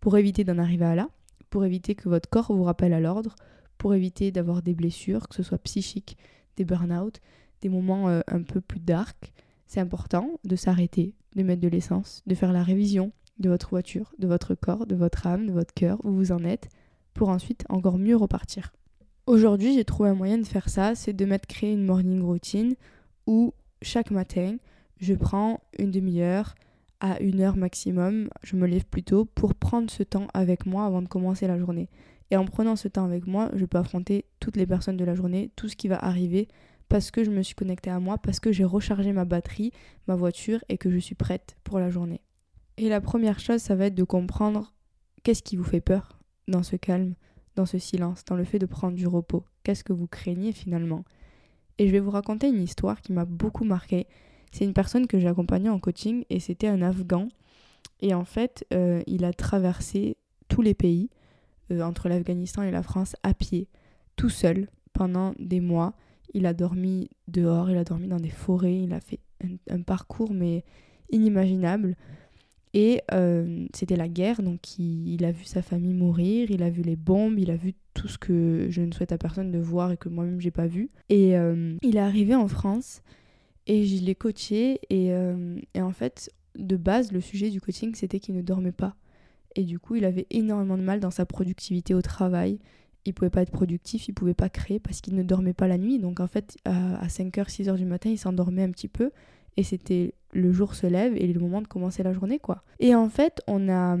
Pour 0.00 0.18
éviter 0.18 0.42
d'en 0.42 0.58
arriver 0.58 0.84
à 0.84 0.94
là, 0.94 1.08
pour 1.50 1.64
éviter 1.64 1.94
que 1.94 2.08
votre 2.08 2.28
corps 2.28 2.52
vous 2.52 2.64
rappelle 2.64 2.92
à 2.92 3.00
l'ordre, 3.00 3.36
pour 3.78 3.94
éviter 3.94 4.32
d'avoir 4.32 4.60
des 4.60 4.74
blessures, 4.74 5.28
que 5.28 5.36
ce 5.36 5.44
soit 5.44 5.58
psychiques, 5.58 6.18
des 6.56 6.64
burn-out, 6.64 7.20
des 7.62 7.68
moments 7.68 8.08
euh, 8.08 8.20
un 8.26 8.42
peu 8.42 8.60
plus 8.60 8.80
dark, 8.80 9.32
c'est 9.66 9.80
important 9.80 10.40
de 10.44 10.56
s'arrêter, 10.56 11.14
de 11.36 11.42
mettre 11.44 11.62
de 11.62 11.68
l'essence, 11.68 12.22
de 12.26 12.34
faire 12.34 12.52
la 12.52 12.62
révision 12.62 13.12
de 13.38 13.48
votre 13.48 13.70
voiture, 13.70 14.12
de 14.18 14.26
votre 14.26 14.54
corps, 14.54 14.86
de 14.86 14.96
votre 14.96 15.26
âme, 15.26 15.46
de 15.46 15.52
votre 15.52 15.74
cœur, 15.74 16.04
où 16.04 16.10
vous 16.10 16.32
en 16.32 16.44
êtes, 16.44 16.68
pour 17.14 17.28
ensuite 17.28 17.64
encore 17.68 17.98
mieux 17.98 18.16
repartir. 18.16 18.72
Aujourd'hui, 19.26 19.74
j'ai 19.74 19.84
trouvé 19.84 20.10
un 20.10 20.14
moyen 20.14 20.38
de 20.38 20.44
faire 20.44 20.68
ça, 20.68 20.94
c'est 20.94 21.12
de 21.12 21.24
mettre 21.24 21.46
créer 21.46 21.72
une 21.72 21.84
morning 21.84 22.20
routine 22.20 22.74
où 23.26 23.54
chaque 23.80 24.10
matin, 24.10 24.56
je 25.00 25.14
prends 25.14 25.60
une 25.78 25.92
demi-heure 25.92 26.54
à 27.04 27.20
une 27.20 27.42
heure 27.42 27.58
maximum, 27.58 28.30
je 28.42 28.56
me 28.56 28.66
lève 28.66 28.86
plus 28.86 29.02
tôt 29.02 29.26
pour 29.26 29.54
prendre 29.54 29.90
ce 29.90 30.02
temps 30.02 30.26
avec 30.32 30.64
moi 30.64 30.86
avant 30.86 31.02
de 31.02 31.06
commencer 31.06 31.46
la 31.46 31.58
journée. 31.58 31.90
Et 32.30 32.38
en 32.38 32.46
prenant 32.46 32.76
ce 32.76 32.88
temps 32.88 33.04
avec 33.04 33.26
moi, 33.26 33.50
je 33.54 33.66
peux 33.66 33.76
affronter 33.76 34.24
toutes 34.40 34.56
les 34.56 34.66
personnes 34.66 34.96
de 34.96 35.04
la 35.04 35.14
journée, 35.14 35.50
tout 35.54 35.68
ce 35.68 35.76
qui 35.76 35.86
va 35.86 36.02
arriver, 36.02 36.48
parce 36.88 37.10
que 37.10 37.22
je 37.22 37.30
me 37.30 37.42
suis 37.42 37.54
connectée 37.54 37.90
à 37.90 38.00
moi, 38.00 38.16
parce 38.16 38.40
que 38.40 38.52
j'ai 38.52 38.64
rechargé 38.64 39.12
ma 39.12 39.26
batterie, 39.26 39.70
ma 40.08 40.16
voiture, 40.16 40.64
et 40.70 40.78
que 40.78 40.90
je 40.90 40.96
suis 40.96 41.14
prête 41.14 41.58
pour 41.62 41.78
la 41.78 41.90
journée. 41.90 42.22
Et 42.78 42.88
la 42.88 43.02
première 43.02 43.38
chose, 43.38 43.60
ça 43.60 43.74
va 43.74 43.84
être 43.86 43.94
de 43.94 44.02
comprendre 44.02 44.72
qu'est-ce 45.24 45.42
qui 45.42 45.56
vous 45.56 45.62
fait 45.62 45.82
peur 45.82 46.18
dans 46.48 46.62
ce 46.62 46.76
calme, 46.76 47.16
dans 47.54 47.66
ce 47.66 47.76
silence, 47.76 48.24
dans 48.24 48.36
le 48.36 48.44
fait 48.44 48.58
de 48.58 48.64
prendre 48.64 48.96
du 48.96 49.06
repos. 49.06 49.44
Qu'est-ce 49.62 49.84
que 49.84 49.92
vous 49.92 50.06
craignez 50.06 50.52
finalement? 50.52 51.04
Et 51.76 51.86
je 51.86 51.92
vais 51.92 52.00
vous 52.00 52.10
raconter 52.10 52.48
une 52.48 52.62
histoire 52.62 53.02
qui 53.02 53.12
m'a 53.12 53.26
beaucoup 53.26 53.64
marquée 53.64 54.06
c'est 54.54 54.64
une 54.64 54.72
personne 54.72 55.08
que 55.08 55.18
j'ai 55.18 55.26
accompagnée 55.26 55.68
en 55.68 55.80
coaching 55.80 56.24
et 56.30 56.38
c'était 56.38 56.68
un 56.68 56.80
Afghan. 56.80 57.26
Et 58.00 58.14
en 58.14 58.24
fait, 58.24 58.64
euh, 58.72 59.02
il 59.08 59.24
a 59.24 59.32
traversé 59.32 60.16
tous 60.46 60.62
les 60.62 60.74
pays, 60.74 61.10
euh, 61.72 61.82
entre 61.82 62.08
l'Afghanistan 62.08 62.62
et 62.62 62.70
la 62.70 62.84
France, 62.84 63.16
à 63.24 63.34
pied, 63.34 63.66
tout 64.14 64.28
seul, 64.28 64.68
pendant 64.92 65.34
des 65.40 65.58
mois. 65.58 65.94
Il 66.34 66.46
a 66.46 66.54
dormi 66.54 67.10
dehors, 67.26 67.68
il 67.68 67.76
a 67.76 67.82
dormi 67.82 68.06
dans 68.06 68.20
des 68.20 68.30
forêts, 68.30 68.80
il 68.80 68.92
a 68.92 69.00
fait 69.00 69.18
un, 69.68 69.82
parcours 69.82 70.32
mais 70.32 70.62
inimaginable. 71.10 71.96
Et 72.74 73.02
euh, 73.12 73.66
c'était 73.74 73.96
la 73.96 74.06
guerre, 74.06 74.40
donc 74.40 74.78
il, 74.78 75.24
a 75.24 75.32
vu 75.32 75.46
sa 75.46 75.62
famille 75.62 75.94
mourir, 75.94 76.52
il 76.52 76.62
a 76.62 76.70
vu 76.70 76.82
les 76.82 76.96
bombes, 76.96 77.40
il 77.40 77.50
a 77.50 77.56
vu 77.56 77.74
tout 77.92 78.06
ce 78.06 78.18
que 78.18 78.68
je 78.70 78.82
ne 78.82 78.92
souhaite 78.92 79.10
à 79.10 79.18
personne 79.18 79.50
de 79.50 79.58
voir 79.58 79.90
et 79.90 79.96
que 79.96 80.08
moi-même 80.08 80.40
j'ai 80.40 80.52
pas 80.52 80.68
vu. 80.68 80.90
Et 81.08 81.34
il 81.82 81.96
est 81.96 82.00
arrivé 82.00 82.36
en 82.36 82.46
France 82.46 83.02
et 83.66 83.84
je 83.84 84.02
l'ai 84.04 84.14
coaché 84.14 84.80
euh, 84.92 85.58
et, 85.74 85.82
en 85.82 85.92
fait, 85.92 86.30
de 86.56 86.76
base, 86.76 87.12
le 87.12 87.20
sujet 87.20 87.50
du 87.50 87.60
coaching, 87.60 87.94
c'était 87.94 88.20
qu'il 88.20 88.34
ne 88.34 88.42
dormait 88.42 88.72
pas. 88.72 88.94
Et 89.56 89.64
du 89.64 89.78
coup, 89.78 89.94
il 89.96 90.04
avait 90.04 90.26
énormément 90.30 90.76
de 90.76 90.82
mal 90.82 91.00
dans 91.00 91.10
sa 91.10 91.24
productivité 91.24 91.94
au 91.94 92.02
travail. 92.02 92.58
Il 93.04 93.14
pouvait 93.14 93.30
pas 93.30 93.42
être 93.42 93.52
productif, 93.52 94.08
il 94.08 94.12
pouvait 94.12 94.34
pas 94.34 94.48
créer 94.48 94.80
parce 94.80 95.00
qu'il 95.00 95.14
ne 95.14 95.22
dormait 95.22 95.52
pas 95.52 95.68
la 95.68 95.78
nuit. 95.78 95.98
Donc 95.98 96.20
en 96.20 96.26
fait, 96.26 96.56
à 96.64 97.06
5h, 97.06 97.48
6h 97.48 97.76
du 97.76 97.84
matin, 97.84 98.10
il 98.10 98.18
s'endormait 98.18 98.62
un 98.62 98.70
petit 98.70 98.88
peu. 98.88 99.10
Et 99.56 99.62
c'était 99.62 100.14
le 100.32 100.52
jour 100.52 100.74
se 100.74 100.86
lève 100.86 101.14
et 101.16 101.26
le 101.26 101.38
moment 101.38 101.62
de 101.62 101.68
commencer 101.68 102.02
la 102.02 102.12
journée, 102.12 102.38
quoi. 102.38 102.64
Et 102.80 102.94
en 102.94 103.08
fait, 103.08 103.40
on 103.46 103.68
a, 103.68 103.96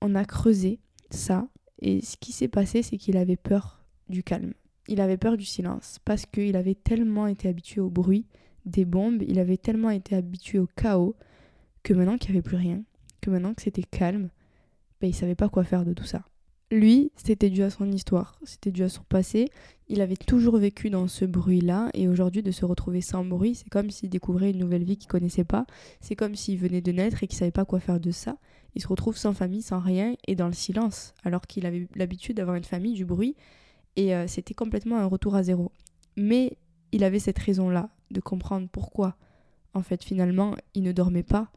on 0.00 0.14
a 0.14 0.24
creusé 0.24 0.78
ça. 1.10 1.48
Et 1.80 2.00
ce 2.00 2.16
qui 2.16 2.32
s'est 2.32 2.48
passé, 2.48 2.82
c'est 2.82 2.96
qu'il 2.96 3.16
avait 3.16 3.36
peur 3.36 3.84
du 4.08 4.22
calme. 4.22 4.52
Il 4.86 5.00
avait 5.00 5.16
peur 5.16 5.36
du 5.36 5.44
silence 5.44 5.98
parce 6.04 6.26
qu'il 6.26 6.56
avait 6.56 6.74
tellement 6.74 7.26
été 7.26 7.48
habitué 7.48 7.80
au 7.80 7.90
bruit 7.90 8.26
des 8.64 8.84
bombes, 8.84 9.22
il 9.26 9.38
avait 9.38 9.56
tellement 9.56 9.90
été 9.90 10.14
habitué 10.14 10.58
au 10.58 10.66
chaos 10.76 11.14
que 11.82 11.92
maintenant 11.92 12.16
qu'il 12.16 12.30
n'y 12.30 12.38
avait 12.38 12.48
plus 12.48 12.56
rien, 12.56 12.82
que 13.20 13.30
maintenant 13.30 13.54
que 13.54 13.62
c'était 13.62 13.82
calme, 13.82 14.30
ben, 15.00 15.08
il 15.08 15.14
savait 15.14 15.34
pas 15.34 15.48
quoi 15.48 15.64
faire 15.64 15.84
de 15.84 15.92
tout 15.92 16.04
ça. 16.04 16.24
Lui, 16.70 17.12
c'était 17.14 17.50
dû 17.50 17.62
à 17.62 17.70
son 17.70 17.90
histoire, 17.92 18.38
c'était 18.42 18.72
dû 18.72 18.82
à 18.82 18.88
son 18.88 19.02
passé. 19.02 19.48
Il 19.88 20.00
avait 20.00 20.16
toujours 20.16 20.56
vécu 20.56 20.88
dans 20.90 21.06
ce 21.08 21.24
bruit-là 21.24 21.90
et 21.92 22.08
aujourd'hui 22.08 22.42
de 22.42 22.50
se 22.50 22.64
retrouver 22.64 23.00
sans 23.00 23.24
bruit, 23.24 23.54
c'est 23.54 23.68
comme 23.68 23.90
s'il 23.90 24.08
découvrait 24.08 24.50
une 24.50 24.58
nouvelle 24.58 24.82
vie 24.82 24.96
qu'il 24.96 25.08
connaissait 25.08 25.44
pas. 25.44 25.66
C'est 26.00 26.16
comme 26.16 26.34
s'il 26.34 26.58
venait 26.58 26.80
de 26.80 26.90
naître 26.90 27.22
et 27.22 27.26
qu'il 27.26 27.38
savait 27.38 27.50
pas 27.50 27.64
quoi 27.64 27.80
faire 27.80 28.00
de 28.00 28.10
ça. 28.10 28.38
Il 28.74 28.82
se 28.82 28.88
retrouve 28.88 29.16
sans 29.16 29.34
famille, 29.34 29.62
sans 29.62 29.78
rien 29.78 30.16
et 30.26 30.34
dans 30.34 30.48
le 30.48 30.52
silence, 30.54 31.14
alors 31.22 31.42
qu'il 31.46 31.66
avait 31.66 31.86
l'habitude 31.94 32.38
d'avoir 32.38 32.56
une 32.56 32.64
famille, 32.64 32.94
du 32.94 33.04
bruit 33.04 33.36
et 33.96 34.14
euh, 34.14 34.26
c'était 34.26 34.54
complètement 34.54 34.98
un 34.98 35.06
retour 35.06 35.34
à 35.36 35.42
zéro. 35.42 35.70
Mais 36.16 36.56
il 36.92 37.04
avait 37.04 37.18
cette 37.18 37.38
raison-là 37.38 37.90
de 38.10 38.20
comprendre 38.20 38.68
pourquoi, 38.70 39.16
en 39.74 39.82
fait, 39.82 40.04
finalement, 40.04 40.54
il 40.74 40.82
ne 40.82 40.92
dormait 40.92 41.22
pas. 41.22 41.50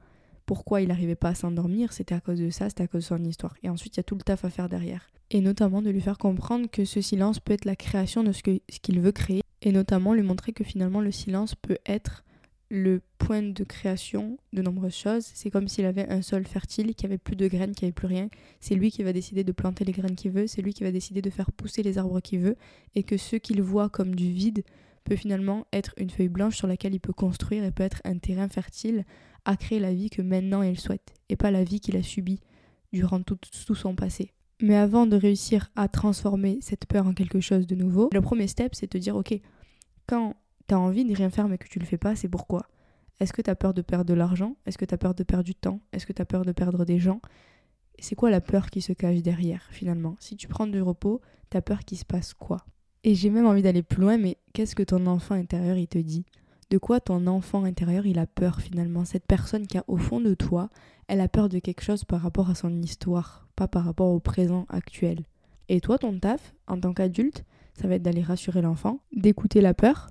Pourquoi 0.45 0.81
il 0.81 0.87
n'arrivait 0.87 1.15
pas 1.15 1.29
à 1.29 1.35
s'endormir, 1.35 1.91
c'était 1.91 2.15
à 2.15 2.21
cause 2.21 2.39
de 2.39 2.49
ça, 2.49 2.69
c'était 2.69 2.83
à 2.83 2.87
cause 2.87 3.03
de 3.03 3.07
son 3.07 3.23
histoire. 3.23 3.55
Et 3.63 3.69
ensuite, 3.69 3.97
il 3.97 3.99
y 3.99 4.01
a 4.01 4.03
tout 4.03 4.15
le 4.15 4.21
taf 4.21 4.45
à 4.45 4.49
faire 4.49 4.69
derrière. 4.69 5.09
Et 5.29 5.41
notamment 5.41 5.81
de 5.81 5.89
lui 5.89 5.99
faire 5.99 6.17
comprendre 6.17 6.69
que 6.69 6.85
ce 6.85 7.01
silence 7.01 7.41
peut 7.41 7.51
être 7.51 7.65
la 7.65 7.75
création 7.75 8.23
de 8.23 8.31
ce 8.31 8.41
qu'il 8.41 9.01
veut 9.01 9.11
créer. 9.11 9.41
Et 9.61 9.71
notamment 9.73 10.13
lui 10.13 10.21
montrer 10.21 10.53
que 10.53 10.63
finalement, 10.63 11.01
le 11.01 11.11
silence 11.11 11.53
peut 11.53 11.79
être 11.85 12.23
le 12.69 13.01
point 13.17 13.41
de 13.41 13.63
création 13.63 14.37
de 14.53 14.61
nombreuses 14.61 14.95
choses. 14.95 15.25
C'est 15.33 15.49
comme 15.49 15.67
s'il 15.67 15.85
avait 15.85 16.07
un 16.09 16.21
sol 16.21 16.45
fertile, 16.45 16.95
qui 16.95 17.05
avait 17.05 17.17
plus 17.17 17.35
de 17.35 17.47
graines, 17.47 17.73
qui 17.73 17.85
avait 17.85 17.91
plus 17.91 18.07
rien. 18.07 18.29
C'est 18.59 18.75
lui 18.75 18.91
qui 18.91 19.03
va 19.03 19.13
décider 19.13 19.43
de 19.43 19.51
planter 19.51 19.85
les 19.85 19.93
graines 19.93 20.15
qu'il 20.15 20.31
veut, 20.31 20.47
c'est 20.47 20.61
lui 20.61 20.73
qui 20.73 20.83
va 20.83 20.91
décider 20.91 21.21
de 21.21 21.29
faire 21.29 21.51
pousser 21.51 21.83
les 21.83 21.97
arbres 21.97 22.19
qu'il 22.19 22.39
veut, 22.39 22.55
et 22.95 23.03
que 23.03 23.17
ce 23.17 23.35
qu'il 23.35 23.61
voit 23.61 23.89
comme 23.89 24.15
du 24.15 24.31
vide 24.31 24.63
peut 25.07 25.15
finalement 25.15 25.65
être 25.71 25.93
une 25.95 26.09
feuille 26.09 26.27
blanche 26.27 26.57
sur 26.57 26.67
laquelle 26.67 26.93
il 26.93 26.99
peut 26.99 27.13
construire 27.13 27.63
et 27.63 27.71
peut 27.71 27.83
être 27.83 28.01
un 28.03 28.17
terrain 28.17 28.49
fertile 28.49 29.05
à 29.45 29.55
créer 29.55 29.79
la 29.79 29.93
vie 29.93 30.09
que 30.09 30.21
maintenant 30.21 30.61
il 30.61 30.77
souhaite 30.77 31.13
et 31.29 31.37
pas 31.37 31.49
la 31.49 31.63
vie 31.63 31.79
qu'il 31.79 31.95
a 31.95 32.03
subie 32.03 32.41
durant 32.91 33.21
tout, 33.21 33.37
tout 33.65 33.75
son 33.75 33.95
passé. 33.95 34.33
Mais 34.61 34.75
avant 34.75 35.07
de 35.07 35.15
réussir 35.15 35.69
à 35.77 35.87
transformer 35.87 36.59
cette 36.61 36.87
peur 36.87 37.07
en 37.07 37.13
quelque 37.13 37.39
chose 37.39 37.67
de 37.67 37.75
nouveau, 37.75 38.09
le 38.11 38.21
premier 38.21 38.47
step 38.47 38.75
c'est 38.75 38.87
de 38.87 38.91
te 38.91 38.97
dire 38.97 39.15
ok, 39.15 39.33
quand 40.07 40.35
tu 40.67 40.75
as 40.75 40.79
envie 40.79 41.05
de 41.05 41.15
rien 41.15 41.29
faire 41.29 41.47
mais 41.47 41.57
que 41.57 41.69
tu 41.69 41.79
le 41.79 41.85
fais 41.85 41.97
pas, 41.97 42.17
c'est 42.17 42.27
pourquoi? 42.27 42.67
Est-ce 43.21 43.31
que 43.31 43.41
tu 43.41 43.49
as 43.49 43.55
peur 43.55 43.73
de 43.73 43.81
perdre 43.81 44.05
de 44.05 44.13
l'argent? 44.13 44.57
Est-ce 44.65 44.77
que 44.77 44.85
tu 44.85 44.93
as 44.93 44.97
peur 44.97 45.15
de 45.15 45.23
perdre 45.23 45.45
du 45.45 45.55
temps? 45.55 45.79
Est-ce 45.93 46.05
que 46.05 46.13
tu 46.13 46.21
as 46.21 46.25
peur 46.25 46.43
de 46.43 46.51
perdre 46.51 46.83
des 46.83 46.99
gens? 46.99 47.21
C'est 47.99 48.15
quoi 48.15 48.29
la 48.29 48.41
peur 48.41 48.69
qui 48.69 48.81
se 48.81 48.91
cache 48.91 49.21
derrière 49.21 49.69
finalement? 49.71 50.17
Si 50.19 50.35
tu 50.35 50.49
prends 50.49 50.67
du 50.67 50.81
repos, 50.81 51.21
tu 51.49 51.55
as 51.55 51.61
peur 51.61 51.85
qu'il 51.85 51.97
se 51.97 52.05
passe 52.05 52.33
quoi? 52.33 52.65
Et 53.03 53.15
j'ai 53.15 53.29
même 53.29 53.45
envie 53.45 53.61
d'aller 53.61 53.83
plus 53.83 54.01
loin, 54.01 54.17
mais 54.17 54.37
qu'est-ce 54.53 54.75
que 54.75 54.83
ton 54.83 55.05
enfant 55.07 55.35
intérieur 55.35 55.77
il 55.77 55.87
te 55.87 55.97
dit? 55.97 56.25
De 56.69 56.77
quoi 56.77 56.99
ton 56.99 57.27
enfant 57.27 57.63
intérieur 57.63 58.05
il 58.05 58.19
a 58.19 58.27
peur 58.27 58.59
finalement? 58.59 59.05
Cette 59.05 59.25
personne 59.25 59.67
qui 59.67 59.77
a 59.77 59.85
au 59.87 59.97
fond 59.97 60.19
de 60.19 60.33
toi, 60.33 60.69
elle 61.07 61.21
a 61.21 61.29
peur 61.29 61.47
de 61.47 61.59
quelque 61.59 61.83
chose 61.83 62.03
par 62.03 62.21
rapport 62.21 62.49
à 62.49 62.55
son 62.55 62.81
histoire, 62.81 63.47
pas 63.55 63.67
par 63.67 63.85
rapport 63.85 64.09
au 64.09 64.19
présent 64.19 64.65
actuel. 64.69 65.23
Et 65.69 65.79
toi, 65.79 65.97
ton 65.97 66.19
taf, 66.19 66.53
en 66.67 66.79
tant 66.79 66.93
qu'adulte, 66.93 67.45
ça 67.73 67.87
va 67.87 67.95
être 67.95 68.03
d'aller 68.03 68.23
rassurer 68.23 68.61
l'enfant, 68.61 68.99
d'écouter 69.15 69.61
la 69.61 69.73
peur, 69.73 70.09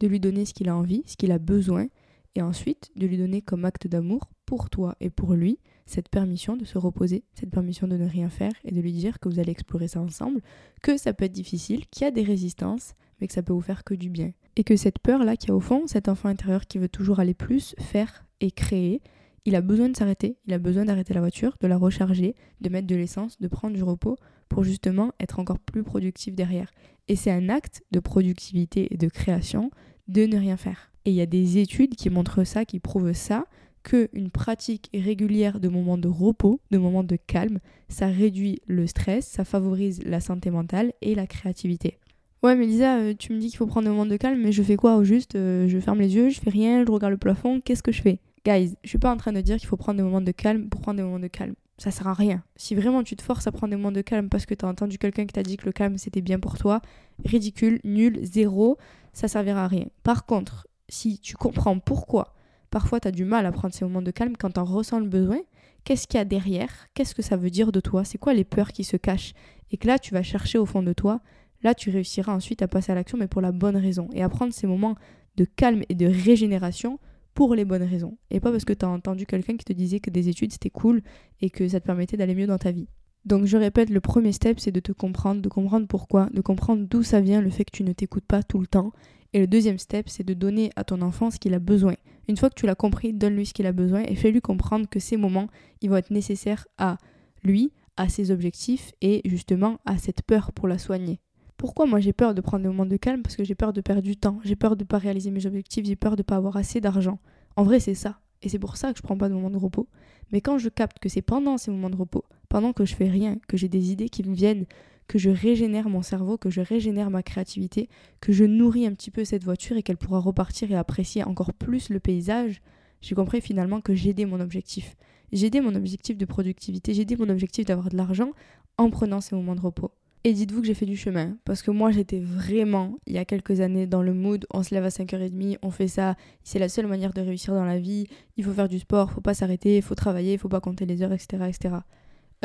de 0.00 0.06
lui 0.06 0.20
donner 0.20 0.44
ce 0.44 0.54
qu'il 0.54 0.68
a 0.68 0.76
envie, 0.76 1.02
ce 1.06 1.16
qu'il 1.16 1.32
a 1.32 1.38
besoin, 1.38 1.88
et 2.34 2.42
ensuite 2.42 2.90
de 2.96 3.06
lui 3.06 3.18
donner 3.18 3.42
comme 3.42 3.64
acte 3.64 3.86
d'amour 3.86 4.30
pour 4.46 4.70
toi 4.70 4.96
et 5.00 5.10
pour 5.10 5.34
lui 5.34 5.58
cette 5.88 6.10
permission 6.10 6.56
de 6.56 6.66
se 6.66 6.76
reposer, 6.76 7.24
cette 7.32 7.50
permission 7.50 7.88
de 7.88 7.96
ne 7.96 8.06
rien 8.06 8.28
faire 8.28 8.52
et 8.64 8.72
de 8.72 8.80
lui 8.80 8.92
dire 8.92 9.18
que 9.18 9.28
vous 9.28 9.38
allez 9.38 9.52
explorer 9.52 9.88
ça 9.88 10.00
ensemble, 10.00 10.42
que 10.82 10.98
ça 10.98 11.14
peut 11.14 11.24
être 11.24 11.32
difficile, 11.32 11.86
qu'il 11.86 12.04
y 12.04 12.08
a 12.08 12.10
des 12.10 12.22
résistances, 12.22 12.94
mais 13.20 13.26
que 13.26 13.32
ça 13.32 13.42
peut 13.42 13.54
vous 13.54 13.62
faire 13.62 13.84
que 13.84 13.94
du 13.94 14.10
bien. 14.10 14.32
Et 14.56 14.64
que 14.64 14.76
cette 14.76 14.98
peur-là 14.98 15.36
qu'il 15.36 15.48
y 15.48 15.52
a 15.52 15.56
au 15.56 15.60
fond, 15.60 15.86
cet 15.86 16.08
enfant 16.08 16.28
intérieur 16.28 16.66
qui 16.66 16.78
veut 16.78 16.90
toujours 16.90 17.20
aller 17.20 17.32
plus, 17.32 17.74
faire 17.78 18.26
et 18.40 18.50
créer, 18.50 19.00
il 19.46 19.56
a 19.56 19.62
besoin 19.62 19.88
de 19.88 19.96
s'arrêter, 19.96 20.36
il 20.46 20.52
a 20.52 20.58
besoin 20.58 20.84
d'arrêter 20.84 21.14
la 21.14 21.20
voiture, 21.20 21.56
de 21.58 21.66
la 21.66 21.78
recharger, 21.78 22.34
de 22.60 22.68
mettre 22.68 22.86
de 22.86 22.94
l'essence, 22.94 23.40
de 23.40 23.48
prendre 23.48 23.74
du 23.74 23.82
repos 23.82 24.16
pour 24.50 24.64
justement 24.64 25.12
être 25.20 25.38
encore 25.38 25.58
plus 25.58 25.84
productif 25.84 26.34
derrière. 26.34 26.70
Et 27.08 27.16
c'est 27.16 27.30
un 27.30 27.48
acte 27.48 27.82
de 27.92 28.00
productivité 28.00 28.88
et 28.92 28.98
de 28.98 29.08
création 29.08 29.70
de 30.06 30.26
ne 30.26 30.36
rien 30.36 30.58
faire. 30.58 30.90
Et 31.06 31.10
il 31.10 31.16
y 31.16 31.22
a 31.22 31.26
des 31.26 31.56
études 31.56 31.94
qui 31.94 32.10
montrent 32.10 32.44
ça, 32.44 32.66
qui 32.66 32.78
prouvent 32.78 33.14
ça, 33.14 33.46
qu'une 33.82 34.30
pratique 34.30 34.90
régulière 34.94 35.60
de 35.60 35.68
moments 35.68 35.98
de 35.98 36.08
repos, 36.08 36.60
de 36.70 36.78
moments 36.78 37.04
de 37.04 37.16
calme, 37.16 37.58
ça 37.88 38.06
réduit 38.06 38.60
le 38.66 38.86
stress, 38.86 39.26
ça 39.26 39.44
favorise 39.44 40.02
la 40.04 40.20
santé 40.20 40.50
mentale 40.50 40.92
et 41.00 41.14
la 41.14 41.26
créativité. 41.26 41.98
Ouais, 42.42 42.54
mais 42.54 42.66
Lisa, 42.66 42.98
euh, 42.98 43.14
tu 43.18 43.32
me 43.32 43.38
dis 43.38 43.48
qu'il 43.48 43.56
faut 43.56 43.66
prendre 43.66 43.86
des 43.86 43.90
moments 43.90 44.06
de 44.06 44.16
calme, 44.16 44.40
mais 44.40 44.52
je 44.52 44.62
fais 44.62 44.76
quoi 44.76 44.96
au 44.96 45.02
juste 45.02 45.34
euh, 45.34 45.66
Je 45.66 45.78
ferme 45.80 45.98
les 45.98 46.14
yeux, 46.14 46.28
je 46.28 46.40
fais 46.40 46.50
rien, 46.50 46.84
je 46.86 46.92
regarde 46.92 47.10
le 47.10 47.18
plafond, 47.18 47.60
qu'est-ce 47.60 47.82
que 47.82 47.90
je 47.90 48.00
fais? 48.00 48.20
Guys, 48.44 48.76
je 48.84 48.88
suis 48.88 48.98
pas 48.98 49.12
en 49.12 49.16
train 49.16 49.32
de 49.32 49.40
dire 49.40 49.56
qu'il 49.56 49.66
faut 49.66 49.76
prendre 49.76 49.96
des 49.96 50.04
moments 50.04 50.20
de 50.20 50.30
calme 50.30 50.68
pour 50.68 50.80
prendre 50.80 50.98
des 50.98 51.02
moments 51.02 51.18
de 51.18 51.26
calme. 51.26 51.54
Ça 51.78 51.90
sert 51.90 52.06
à 52.06 52.14
rien. 52.14 52.42
Si 52.56 52.74
vraiment 52.74 53.02
tu 53.02 53.16
te 53.16 53.22
forces 53.22 53.46
à 53.46 53.52
prendre 53.52 53.70
des 53.70 53.76
moments 53.76 53.92
de 53.92 54.02
calme 54.02 54.28
parce 54.28 54.46
que 54.46 54.54
tu 54.54 54.64
as 54.64 54.68
entendu 54.68 54.98
quelqu'un 54.98 55.26
qui 55.26 55.32
t'a 55.32 55.42
dit 55.42 55.56
que 55.56 55.66
le 55.66 55.72
calme 55.72 55.98
c'était 55.98 56.20
bien 56.20 56.38
pour 56.38 56.58
toi, 56.58 56.80
ridicule, 57.24 57.80
nul, 57.82 58.18
zéro, 58.22 58.78
ça 59.12 59.26
servira 59.26 59.64
à 59.64 59.68
rien. 59.68 59.86
Par 60.04 60.24
contre, 60.24 60.68
si 60.88 61.18
tu 61.18 61.36
comprends 61.36 61.78
pourquoi 61.80 62.34
parfois 62.70 63.00
tu 63.00 63.08
as 63.08 63.12
du 63.12 63.24
mal 63.24 63.46
à 63.46 63.52
prendre 63.52 63.74
ces 63.74 63.84
moments 63.84 64.02
de 64.02 64.10
calme 64.10 64.36
quand 64.38 64.50
tu 64.52 64.60
en 64.60 64.64
ressens 64.64 65.00
le 65.00 65.08
besoin, 65.08 65.38
qu'est-ce 65.84 66.06
qu'il 66.06 66.18
y 66.18 66.20
a 66.20 66.24
derrière? 66.24 66.88
Qu'est-ce 66.94 67.14
que 67.14 67.22
ça 67.22 67.36
veut 67.36 67.50
dire 67.50 67.72
de 67.72 67.80
toi? 67.80 68.04
C'est 68.04 68.18
quoi 68.18 68.34
les 68.34 68.44
peurs 68.44 68.72
qui 68.72 68.84
se 68.84 68.96
cachent? 68.96 69.34
Et 69.70 69.76
que 69.76 69.86
là, 69.86 69.98
tu 69.98 70.14
vas 70.14 70.22
chercher 70.22 70.58
au 70.58 70.66
fond 70.66 70.82
de 70.82 70.92
toi 70.92 71.20
Là, 71.62 71.74
tu 71.74 71.90
réussiras 71.90 72.32
ensuite 72.32 72.62
à 72.62 72.68
passer 72.68 72.92
à 72.92 72.94
l'action, 72.94 73.18
mais 73.18 73.26
pour 73.26 73.40
la 73.40 73.52
bonne 73.52 73.76
raison. 73.76 74.08
Et 74.12 74.22
à 74.22 74.28
prendre 74.28 74.52
ces 74.52 74.66
moments 74.66 74.94
de 75.36 75.44
calme 75.44 75.82
et 75.88 75.94
de 75.94 76.06
régénération 76.06 76.98
pour 77.34 77.54
les 77.54 77.64
bonnes 77.64 77.84
raisons. 77.84 78.18
Et 78.30 78.40
pas 78.40 78.50
parce 78.50 78.64
que 78.64 78.72
tu 78.72 78.84
as 78.84 78.88
entendu 78.88 79.24
quelqu'un 79.24 79.56
qui 79.56 79.64
te 79.64 79.72
disait 79.72 80.00
que 80.00 80.10
des 80.10 80.28
études 80.28 80.52
c'était 80.52 80.70
cool 80.70 81.02
et 81.40 81.50
que 81.50 81.68
ça 81.68 81.78
te 81.78 81.86
permettait 81.86 82.16
d'aller 82.16 82.34
mieux 82.34 82.48
dans 82.48 82.58
ta 82.58 82.72
vie. 82.72 82.88
Donc 83.24 83.44
je 83.44 83.56
répète, 83.56 83.90
le 83.90 84.00
premier 84.00 84.32
step 84.32 84.58
c'est 84.58 84.72
de 84.72 84.80
te 84.80 84.90
comprendre, 84.90 85.40
de 85.40 85.48
comprendre 85.48 85.86
pourquoi, 85.86 86.28
de 86.32 86.40
comprendre 86.40 86.86
d'où 86.88 87.04
ça 87.04 87.20
vient 87.20 87.40
le 87.40 87.50
fait 87.50 87.64
que 87.64 87.70
tu 87.70 87.84
ne 87.84 87.92
t'écoutes 87.92 88.26
pas 88.26 88.42
tout 88.42 88.58
le 88.58 88.66
temps. 88.66 88.92
Et 89.32 89.40
le 89.40 89.46
deuxième 89.46 89.78
step 89.78 90.08
c'est 90.08 90.24
de 90.24 90.34
donner 90.34 90.70
à 90.76 90.84
ton 90.84 91.02
enfant 91.02 91.30
ce 91.30 91.38
qu'il 91.38 91.54
a 91.54 91.58
besoin. 91.58 91.94
Une 92.28 92.36
fois 92.36 92.50
que 92.50 92.54
tu 92.54 92.66
l'as 92.66 92.74
compris, 92.74 93.12
donne-lui 93.12 93.46
ce 93.46 93.54
qu'il 93.54 93.66
a 93.66 93.72
besoin 93.72 94.02
et 94.02 94.14
fais-lui 94.14 94.40
comprendre 94.40 94.88
que 94.88 95.00
ces 95.00 95.16
moments, 95.16 95.48
ils 95.80 95.90
vont 95.90 95.96
être 95.96 96.10
nécessaires 96.10 96.66
à 96.76 96.98
lui, 97.42 97.72
à 97.96 98.08
ses 98.08 98.30
objectifs 98.30 98.92
et 99.00 99.22
justement 99.24 99.78
à 99.84 99.98
cette 99.98 100.22
peur 100.22 100.52
pour 100.52 100.68
la 100.68 100.78
soigner. 100.78 101.20
Pourquoi 101.56 101.86
moi 101.86 101.98
j'ai 102.00 102.12
peur 102.12 102.34
de 102.34 102.40
prendre 102.40 102.62
des 102.62 102.68
moments 102.68 102.86
de 102.86 102.96
calme? 102.96 103.22
Parce 103.22 103.34
que 103.34 103.44
j'ai 103.44 103.56
peur 103.56 103.72
de 103.72 103.80
perdre 103.80 104.02
du 104.02 104.16
temps, 104.16 104.38
j'ai 104.44 104.56
peur 104.56 104.76
de 104.76 104.84
ne 104.84 104.86
pas 104.86 104.98
réaliser 104.98 105.30
mes 105.30 105.44
objectifs, 105.44 105.84
j'ai 105.84 105.96
peur 105.96 106.14
de 106.14 106.20
ne 106.20 106.24
pas 106.24 106.36
avoir 106.36 106.56
assez 106.56 106.80
d'argent. 106.80 107.18
En 107.56 107.64
vrai, 107.64 107.80
c'est 107.80 107.94
ça. 107.94 108.20
Et 108.42 108.48
c'est 108.48 108.60
pour 108.60 108.76
ça 108.76 108.92
que 108.92 108.98
je 108.98 109.02
prends 109.02 109.18
pas 109.18 109.28
de 109.28 109.34
moments 109.34 109.50
de 109.50 109.56
repos. 109.56 109.88
Mais 110.30 110.40
quand 110.40 110.58
je 110.58 110.68
capte 110.68 111.00
que 111.00 111.08
c'est 111.08 111.22
pendant 111.22 111.58
ces 111.58 111.72
moments 111.72 111.90
de 111.90 111.96
repos, 111.96 112.24
pendant 112.48 112.72
que 112.72 112.84
je 112.84 112.94
fais 112.94 113.08
rien, 113.08 113.38
que 113.48 113.56
j'ai 113.56 113.68
des 113.68 113.90
idées 113.90 114.08
qui 114.08 114.22
me 114.22 114.34
viennent, 114.34 114.66
que 115.08 115.18
je 115.18 115.30
régénère 115.30 115.88
mon 115.88 116.02
cerveau, 116.02 116.36
que 116.36 116.50
je 116.50 116.60
régénère 116.60 117.10
ma 117.10 117.22
créativité, 117.22 117.88
que 118.20 118.32
je 118.32 118.44
nourris 118.44 118.86
un 118.86 118.92
petit 118.92 119.10
peu 119.10 119.24
cette 119.24 119.42
voiture 119.42 119.76
et 119.76 119.82
qu'elle 119.82 119.96
pourra 119.96 120.20
repartir 120.20 120.70
et 120.70 120.76
apprécier 120.76 121.24
encore 121.24 121.54
plus 121.54 121.88
le 121.88 121.98
paysage, 121.98 122.60
j'ai 123.00 123.14
compris 123.14 123.40
finalement 123.40 123.80
que 123.80 123.94
j'aidais 123.94 124.26
mon 124.26 124.38
objectif. 124.38 124.96
J'aidais 125.32 125.60
mon 125.60 125.74
objectif 125.74 126.16
de 126.16 126.24
productivité, 126.24 126.94
j'aidais 126.94 127.16
mon 127.16 127.28
objectif 127.28 127.64
d'avoir 127.64 127.88
de 127.88 127.96
l'argent 127.96 128.32
en 128.76 128.90
prenant 128.90 129.20
ces 129.20 129.34
moments 129.34 129.54
de 129.54 129.60
repos. 129.60 129.90
Et 130.24 130.32
dites-vous 130.32 130.60
que 130.60 130.66
j'ai 130.66 130.74
fait 130.74 130.86
du 130.86 130.96
chemin. 130.96 131.36
Parce 131.44 131.62
que 131.62 131.70
moi, 131.70 131.90
j'étais 131.90 132.18
vraiment, 132.18 132.98
il 133.06 133.14
y 133.14 133.18
a 133.18 133.24
quelques 133.24 133.60
années, 133.60 133.86
dans 133.86 134.02
le 134.02 134.12
mood 134.12 134.46
on 134.52 134.62
se 134.62 134.74
lève 134.74 134.84
à 134.84 134.88
5h30, 134.88 135.58
on 135.62 135.70
fait 135.70 135.88
ça, 135.88 136.16
c'est 136.42 136.58
la 136.58 136.68
seule 136.68 136.86
manière 136.86 137.12
de 137.12 137.20
réussir 137.20 137.54
dans 137.54 137.64
la 137.64 137.78
vie, 137.78 138.08
il 138.36 138.44
faut 138.44 138.52
faire 138.52 138.68
du 138.68 138.78
sport, 138.78 139.10
faut 139.10 139.20
pas 139.20 139.34
s'arrêter, 139.34 139.76
il 139.76 139.82
faut 139.82 139.94
travailler, 139.94 140.34
il 140.34 140.38
faut 140.38 140.48
pas 140.48 140.60
compter 140.60 140.86
les 140.86 141.02
heures, 141.02 141.12
etc. 141.12 141.44
etc. 141.48 141.74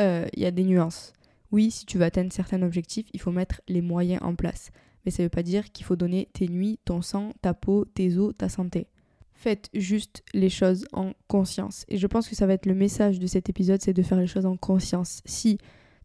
Euh, 0.00 0.26
il 0.34 0.42
y 0.42 0.46
a 0.46 0.50
des 0.50 0.64
nuances. 0.64 1.12
Oui, 1.54 1.70
si 1.70 1.86
tu 1.86 1.98
veux 1.98 2.04
atteindre 2.04 2.32
certains 2.32 2.60
objectifs, 2.62 3.06
il 3.12 3.20
faut 3.20 3.30
mettre 3.30 3.60
les 3.68 3.80
moyens 3.80 4.20
en 4.24 4.34
place. 4.34 4.72
Mais 5.04 5.12
ça 5.12 5.22
veut 5.22 5.28
pas 5.28 5.44
dire 5.44 5.70
qu'il 5.70 5.86
faut 5.86 5.94
donner 5.94 6.28
tes 6.32 6.48
nuits, 6.48 6.80
ton 6.84 7.00
sang, 7.00 7.30
ta 7.42 7.54
peau, 7.54 7.84
tes 7.84 8.18
os, 8.18 8.36
ta 8.36 8.48
santé. 8.48 8.88
Faites 9.34 9.70
juste 9.72 10.24
les 10.34 10.48
choses 10.48 10.84
en 10.92 11.12
conscience. 11.28 11.84
Et 11.86 11.96
je 11.96 12.08
pense 12.08 12.28
que 12.28 12.34
ça 12.34 12.48
va 12.48 12.54
être 12.54 12.66
le 12.66 12.74
message 12.74 13.20
de 13.20 13.28
cet 13.28 13.48
épisode, 13.48 13.80
c'est 13.80 13.92
de 13.92 14.02
faire 14.02 14.18
les 14.18 14.26
choses 14.26 14.46
en 14.46 14.56
conscience. 14.56 15.20
Si 15.26 15.58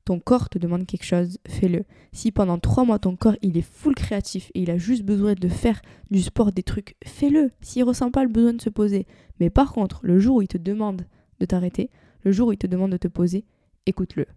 ton 0.06 0.20
corps 0.20 0.50
te 0.50 0.60
demande 0.60 0.86
quelque 0.86 1.04
chose, 1.04 1.40
fais-le. 1.48 1.84
Si 2.12 2.32
pendant 2.32 2.60
trois 2.60 2.86
mois 2.86 3.00
ton 3.00 3.16
corps 3.16 3.38
il 3.42 3.58
est 3.58 3.68
full 3.68 3.96
créatif 3.96 4.52
et 4.54 4.62
il 4.62 4.70
a 4.70 4.78
juste 4.78 5.02
besoin 5.02 5.34
de 5.34 5.50
faire 5.50 5.82
du 6.12 6.22
sport, 6.22 6.52
des 6.52 6.62
trucs, 6.62 6.96
fais-le. 7.04 7.50
S'il 7.62 7.86
ressent 7.86 8.12
pas 8.12 8.24
le 8.24 8.30
besoin 8.30 8.54
de 8.54 8.62
se 8.62 8.70
poser. 8.70 9.08
Mais 9.40 9.50
par 9.50 9.74
contre, 9.74 10.00
le 10.04 10.20
jour 10.20 10.36
où 10.36 10.42
il 10.44 10.48
te 10.48 10.60
demande 10.60 11.08
de 11.40 11.46
t'arrêter, 11.48 11.90
le 12.22 12.32
jour 12.32 12.50
où 12.50 12.52
il 12.52 12.60
te 12.60 12.68
demande 12.68 12.92
de 12.92 12.98
te 12.98 13.08
poser, 13.08 13.46
écoute-le. 13.88 14.28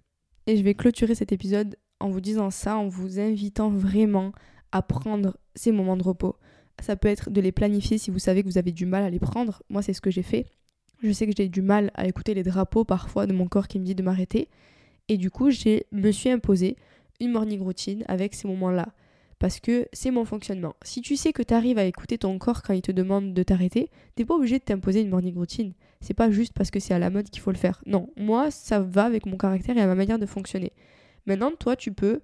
Et 0.47 0.57
je 0.57 0.63
vais 0.63 0.75
clôturer 0.75 1.15
cet 1.15 1.33
épisode 1.33 1.77
en 2.01 2.11
vous 2.11 2.21
disant 2.21 2.51
ça, 2.51 2.77
en 2.77 2.89
vous 2.89 3.21
invitant 3.21 3.71
vraiment 3.71 4.33
à 4.73 4.83
prendre 4.83 5.37
ces 5.55 5.73
moments 5.73 5.97
de 5.97 6.03
repos. 6.03 6.37
Ça 6.81 6.97
peut 6.97 7.09
être 7.09 7.31
de 7.31 7.41
les 7.41 7.53
planifier 7.53 7.99
si 7.99 8.11
vous 8.11 8.19
savez 8.19 8.43
que 8.43 8.49
vous 8.49 8.59
avez 8.59 8.73
du 8.73 8.87
mal 8.87 9.05
à 9.05 9.11
les 9.11 9.21
prendre. 9.21 9.63
Moi, 9.69 9.83
c'est 9.83 9.93
ce 9.93 10.01
que 10.01 10.11
j'ai 10.11 10.23
fait. 10.23 10.47
Je 11.03 11.13
sais 11.13 11.27
que 11.27 11.33
j'ai 11.37 11.49
du 11.49 11.63
mal 11.63 11.91
à 11.95 12.07
écouter 12.07 12.35
les 12.35 12.43
drapeaux 12.43 12.85
parfois 12.85 13.27
de 13.27 13.33
mon 13.33 13.47
corps 13.47 13.69
qui 13.69 13.79
me 13.79 13.85
dit 13.85 13.95
de 13.95 14.03
m'arrêter. 14.03 14.49
Et 15.09 15.17
du 15.17 15.31
coup, 15.31 15.51
je 15.51 15.81
me 15.93 16.11
suis 16.11 16.31
imposé 16.31 16.77
une 17.21 17.33
morning 17.33 17.61
routine 17.61 18.05
avec 18.09 18.35
ces 18.35 18.49
moments-là. 18.49 18.89
Parce 19.43 19.59
que 19.59 19.89
c'est 19.93 20.13
mon 20.13 20.25
fonctionnement. 20.25 20.77
Si 20.85 21.01
tu 21.01 21.17
sais 21.17 21.33
que 21.33 21.43
tu 21.43 21.53
arrives 21.53 21.77
à 21.77 21.83
écouter 21.83 22.17
ton 22.17 22.39
corps 22.39 22.63
quand 22.63 22.75
il 22.75 22.81
te 22.81 22.93
demande 22.93 23.35
de 23.35 23.43
t'arrêter, 23.43 23.91
t'es 24.15 24.25
pas 24.25 24.37
obligé 24.37 24.61
de 24.61 24.63
t'imposer 24.63 25.01
une 25.01 25.09
morning 25.09 25.35
routine. 25.35 25.73
C'est 26.01 26.15
pas 26.15 26.31
juste 26.31 26.53
parce 26.53 26.71
que 26.71 26.79
c'est 26.79 26.95
à 26.95 27.01
la 27.01 27.11
mode 27.11 27.29
qu'il 27.29 27.43
faut 27.43 27.51
le 27.51 27.57
faire. 27.57 27.83
Non, 27.85 28.09
moi, 28.17 28.53
ça 28.53 28.79
va 28.79 29.03
avec 29.03 29.27
mon 29.27 29.37
caractère 29.37 29.77
et 29.77 29.81
à 29.81 29.89
ma 29.89 29.97
manière 29.97 30.21
de 30.21 30.27
fonctionner. 30.27 30.71
Maintenant, 31.27 31.51
toi, 31.59 31.75
tu 31.75 31.91
peux, 31.91 32.21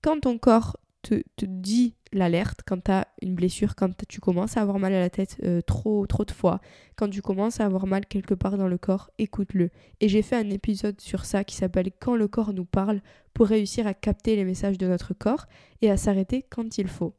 quand 0.00 0.20
ton 0.20 0.38
corps 0.38 0.76
te, 1.02 1.22
te 1.36 1.44
dit 1.46 1.94
l'alerte 2.12 2.60
quand 2.66 2.84
tu 2.84 2.90
as 2.90 3.06
une 3.22 3.34
blessure, 3.34 3.74
quand 3.74 3.90
tu 4.08 4.20
commences 4.20 4.56
à 4.56 4.62
avoir 4.62 4.78
mal 4.78 4.92
à 4.92 5.00
la 5.00 5.10
tête 5.10 5.36
euh, 5.44 5.60
trop, 5.60 6.06
trop 6.06 6.24
de 6.24 6.30
fois, 6.30 6.60
quand 6.96 7.08
tu 7.08 7.22
commences 7.22 7.60
à 7.60 7.66
avoir 7.66 7.86
mal 7.86 8.06
quelque 8.06 8.34
part 8.34 8.56
dans 8.56 8.68
le 8.68 8.78
corps, 8.78 9.10
écoute-le. 9.18 9.70
Et 10.00 10.08
j'ai 10.08 10.22
fait 10.22 10.36
un 10.36 10.50
épisode 10.50 11.00
sur 11.00 11.24
ça 11.24 11.44
qui 11.44 11.56
s'appelle 11.56 11.90
Quand 12.00 12.16
le 12.16 12.28
corps 12.28 12.52
nous 12.52 12.64
parle 12.64 13.00
pour 13.34 13.46
réussir 13.46 13.86
à 13.86 13.94
capter 13.94 14.36
les 14.36 14.44
messages 14.44 14.78
de 14.78 14.86
notre 14.86 15.14
corps 15.14 15.46
et 15.82 15.90
à 15.90 15.96
s'arrêter 15.96 16.44
quand 16.50 16.78
il 16.78 16.88
faut. 16.88 17.14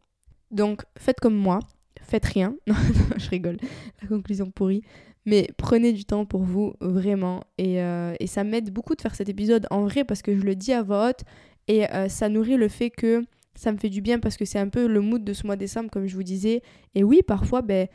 Donc 0.52 0.84
faites 0.98 1.20
comme 1.20 1.36
moi, 1.36 1.60
faites 2.02 2.26
rien. 2.26 2.56
Non, 2.68 2.76
je 3.18 3.30
rigole, 3.30 3.58
la 4.02 4.08
conclusion 4.08 4.52
pourrie. 4.52 4.84
Mais 5.26 5.50
prenez 5.56 5.94
du 5.94 6.04
temps 6.04 6.26
pour 6.26 6.42
vous, 6.42 6.74
vraiment. 6.82 7.44
Et, 7.60 7.80
euh, 7.80 8.16
et 8.20 8.26
ça 8.26 8.44
m'aide 8.44 8.72
beaucoup 8.72 8.96
de 8.96 9.02
faire 9.02 9.14
cet 9.14 9.30
épisode 9.30 9.68
en 9.70 9.84
vrai 9.84 10.04
parce 10.04 10.24
que 10.24 10.36
je 10.36 10.42
le 10.42 10.56
dis 10.56 10.74
à 10.74 10.82
voix 10.82 11.10
haute 11.10 11.22
et 11.68 11.90
euh, 11.94 12.10
ça 12.10 12.28
nourrit 12.28 12.58
le 12.58 12.68
fait 12.68 12.90
que 12.90 13.24
ça 13.56 13.72
me 13.72 13.78
fait 13.78 13.90
du 13.90 14.02
bien 14.02 14.20
parce 14.20 14.38
que 14.38 14.46
c'est 14.46 14.60
un 14.60 14.70
peu 14.70 14.88
le 14.88 15.02
mood 15.02 15.24
de 15.24 15.34
ce 15.34 15.46
mois 15.46 15.56
de 15.56 15.62
décembre, 15.62 15.90
comme 15.90 16.08
je 16.08 16.16
vous 16.16 16.24
disais. 16.24 16.62
Et 16.96 17.04
oui, 17.04 17.22
parfois, 17.26 17.62
ben, 17.62 17.88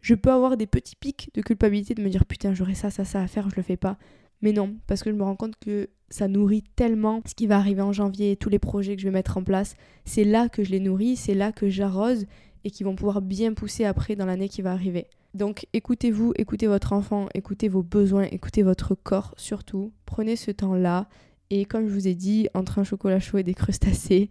je 0.00 0.14
peux 0.14 0.30
avoir 0.30 0.56
des 0.56 0.66
petits 0.66 0.96
pics 0.96 1.30
de 1.34 1.40
culpabilité 1.42 1.94
de 1.94 2.02
me 2.02 2.08
dire 2.08 2.26
putain, 2.26 2.54
j'aurais 2.54 2.74
ça, 2.74 2.90
ça, 2.90 3.04
ça 3.04 3.22
à 3.22 3.26
faire, 3.26 3.48
je 3.48 3.56
le 3.56 3.62
fais 3.62 3.76
pas. 3.76 3.96
Mais 4.42 4.52
non, 4.52 4.76
parce 4.86 5.02
que 5.02 5.10
je 5.10 5.16
me 5.16 5.22
rends 5.22 5.36
compte 5.36 5.56
que 5.56 5.88
ça 6.10 6.28
nourrit 6.28 6.62
tellement 6.76 7.22
ce 7.26 7.34
qui 7.34 7.46
va 7.46 7.56
arriver 7.56 7.80
en 7.80 7.92
janvier, 7.92 8.36
tous 8.36 8.50
les 8.50 8.58
projets 8.58 8.96
que 8.96 9.00
je 9.00 9.08
vais 9.08 9.14
mettre 9.14 9.38
en 9.38 9.42
place. 9.42 9.76
C'est 10.04 10.24
là 10.24 10.48
que 10.48 10.62
je 10.62 10.70
les 10.70 10.80
nourris, 10.80 11.16
c'est 11.16 11.34
là 11.34 11.52
que 11.52 11.68
j'arrose. 11.68 12.26
et 12.66 12.70
qui 12.70 12.82
vont 12.82 12.96
pouvoir 12.96 13.20
bien 13.20 13.52
pousser 13.52 13.84
après 13.84 14.16
dans 14.16 14.24
l'année 14.24 14.48
qui 14.48 14.62
va 14.62 14.72
arriver. 14.72 15.06
Donc 15.34 15.66
écoutez-vous, 15.72 16.32
écoutez 16.36 16.66
votre 16.66 16.92
enfant, 16.94 17.28
écoutez 17.34 17.68
vos 17.68 17.82
besoins, 17.82 18.24
écoutez 18.30 18.62
votre 18.62 18.94
corps 18.94 19.34
surtout. 19.36 19.92
Prenez 20.06 20.36
ce 20.36 20.50
temps-là 20.50 21.08
et 21.50 21.64
comme 21.64 21.86
je 21.88 21.92
vous 21.92 22.08
ai 22.08 22.14
dit, 22.14 22.48
entre 22.54 22.78
un 22.78 22.84
chocolat 22.84 23.20
chaud 23.20 23.38
et 23.38 23.42
des 23.42 23.54
crustacés, 23.54 24.30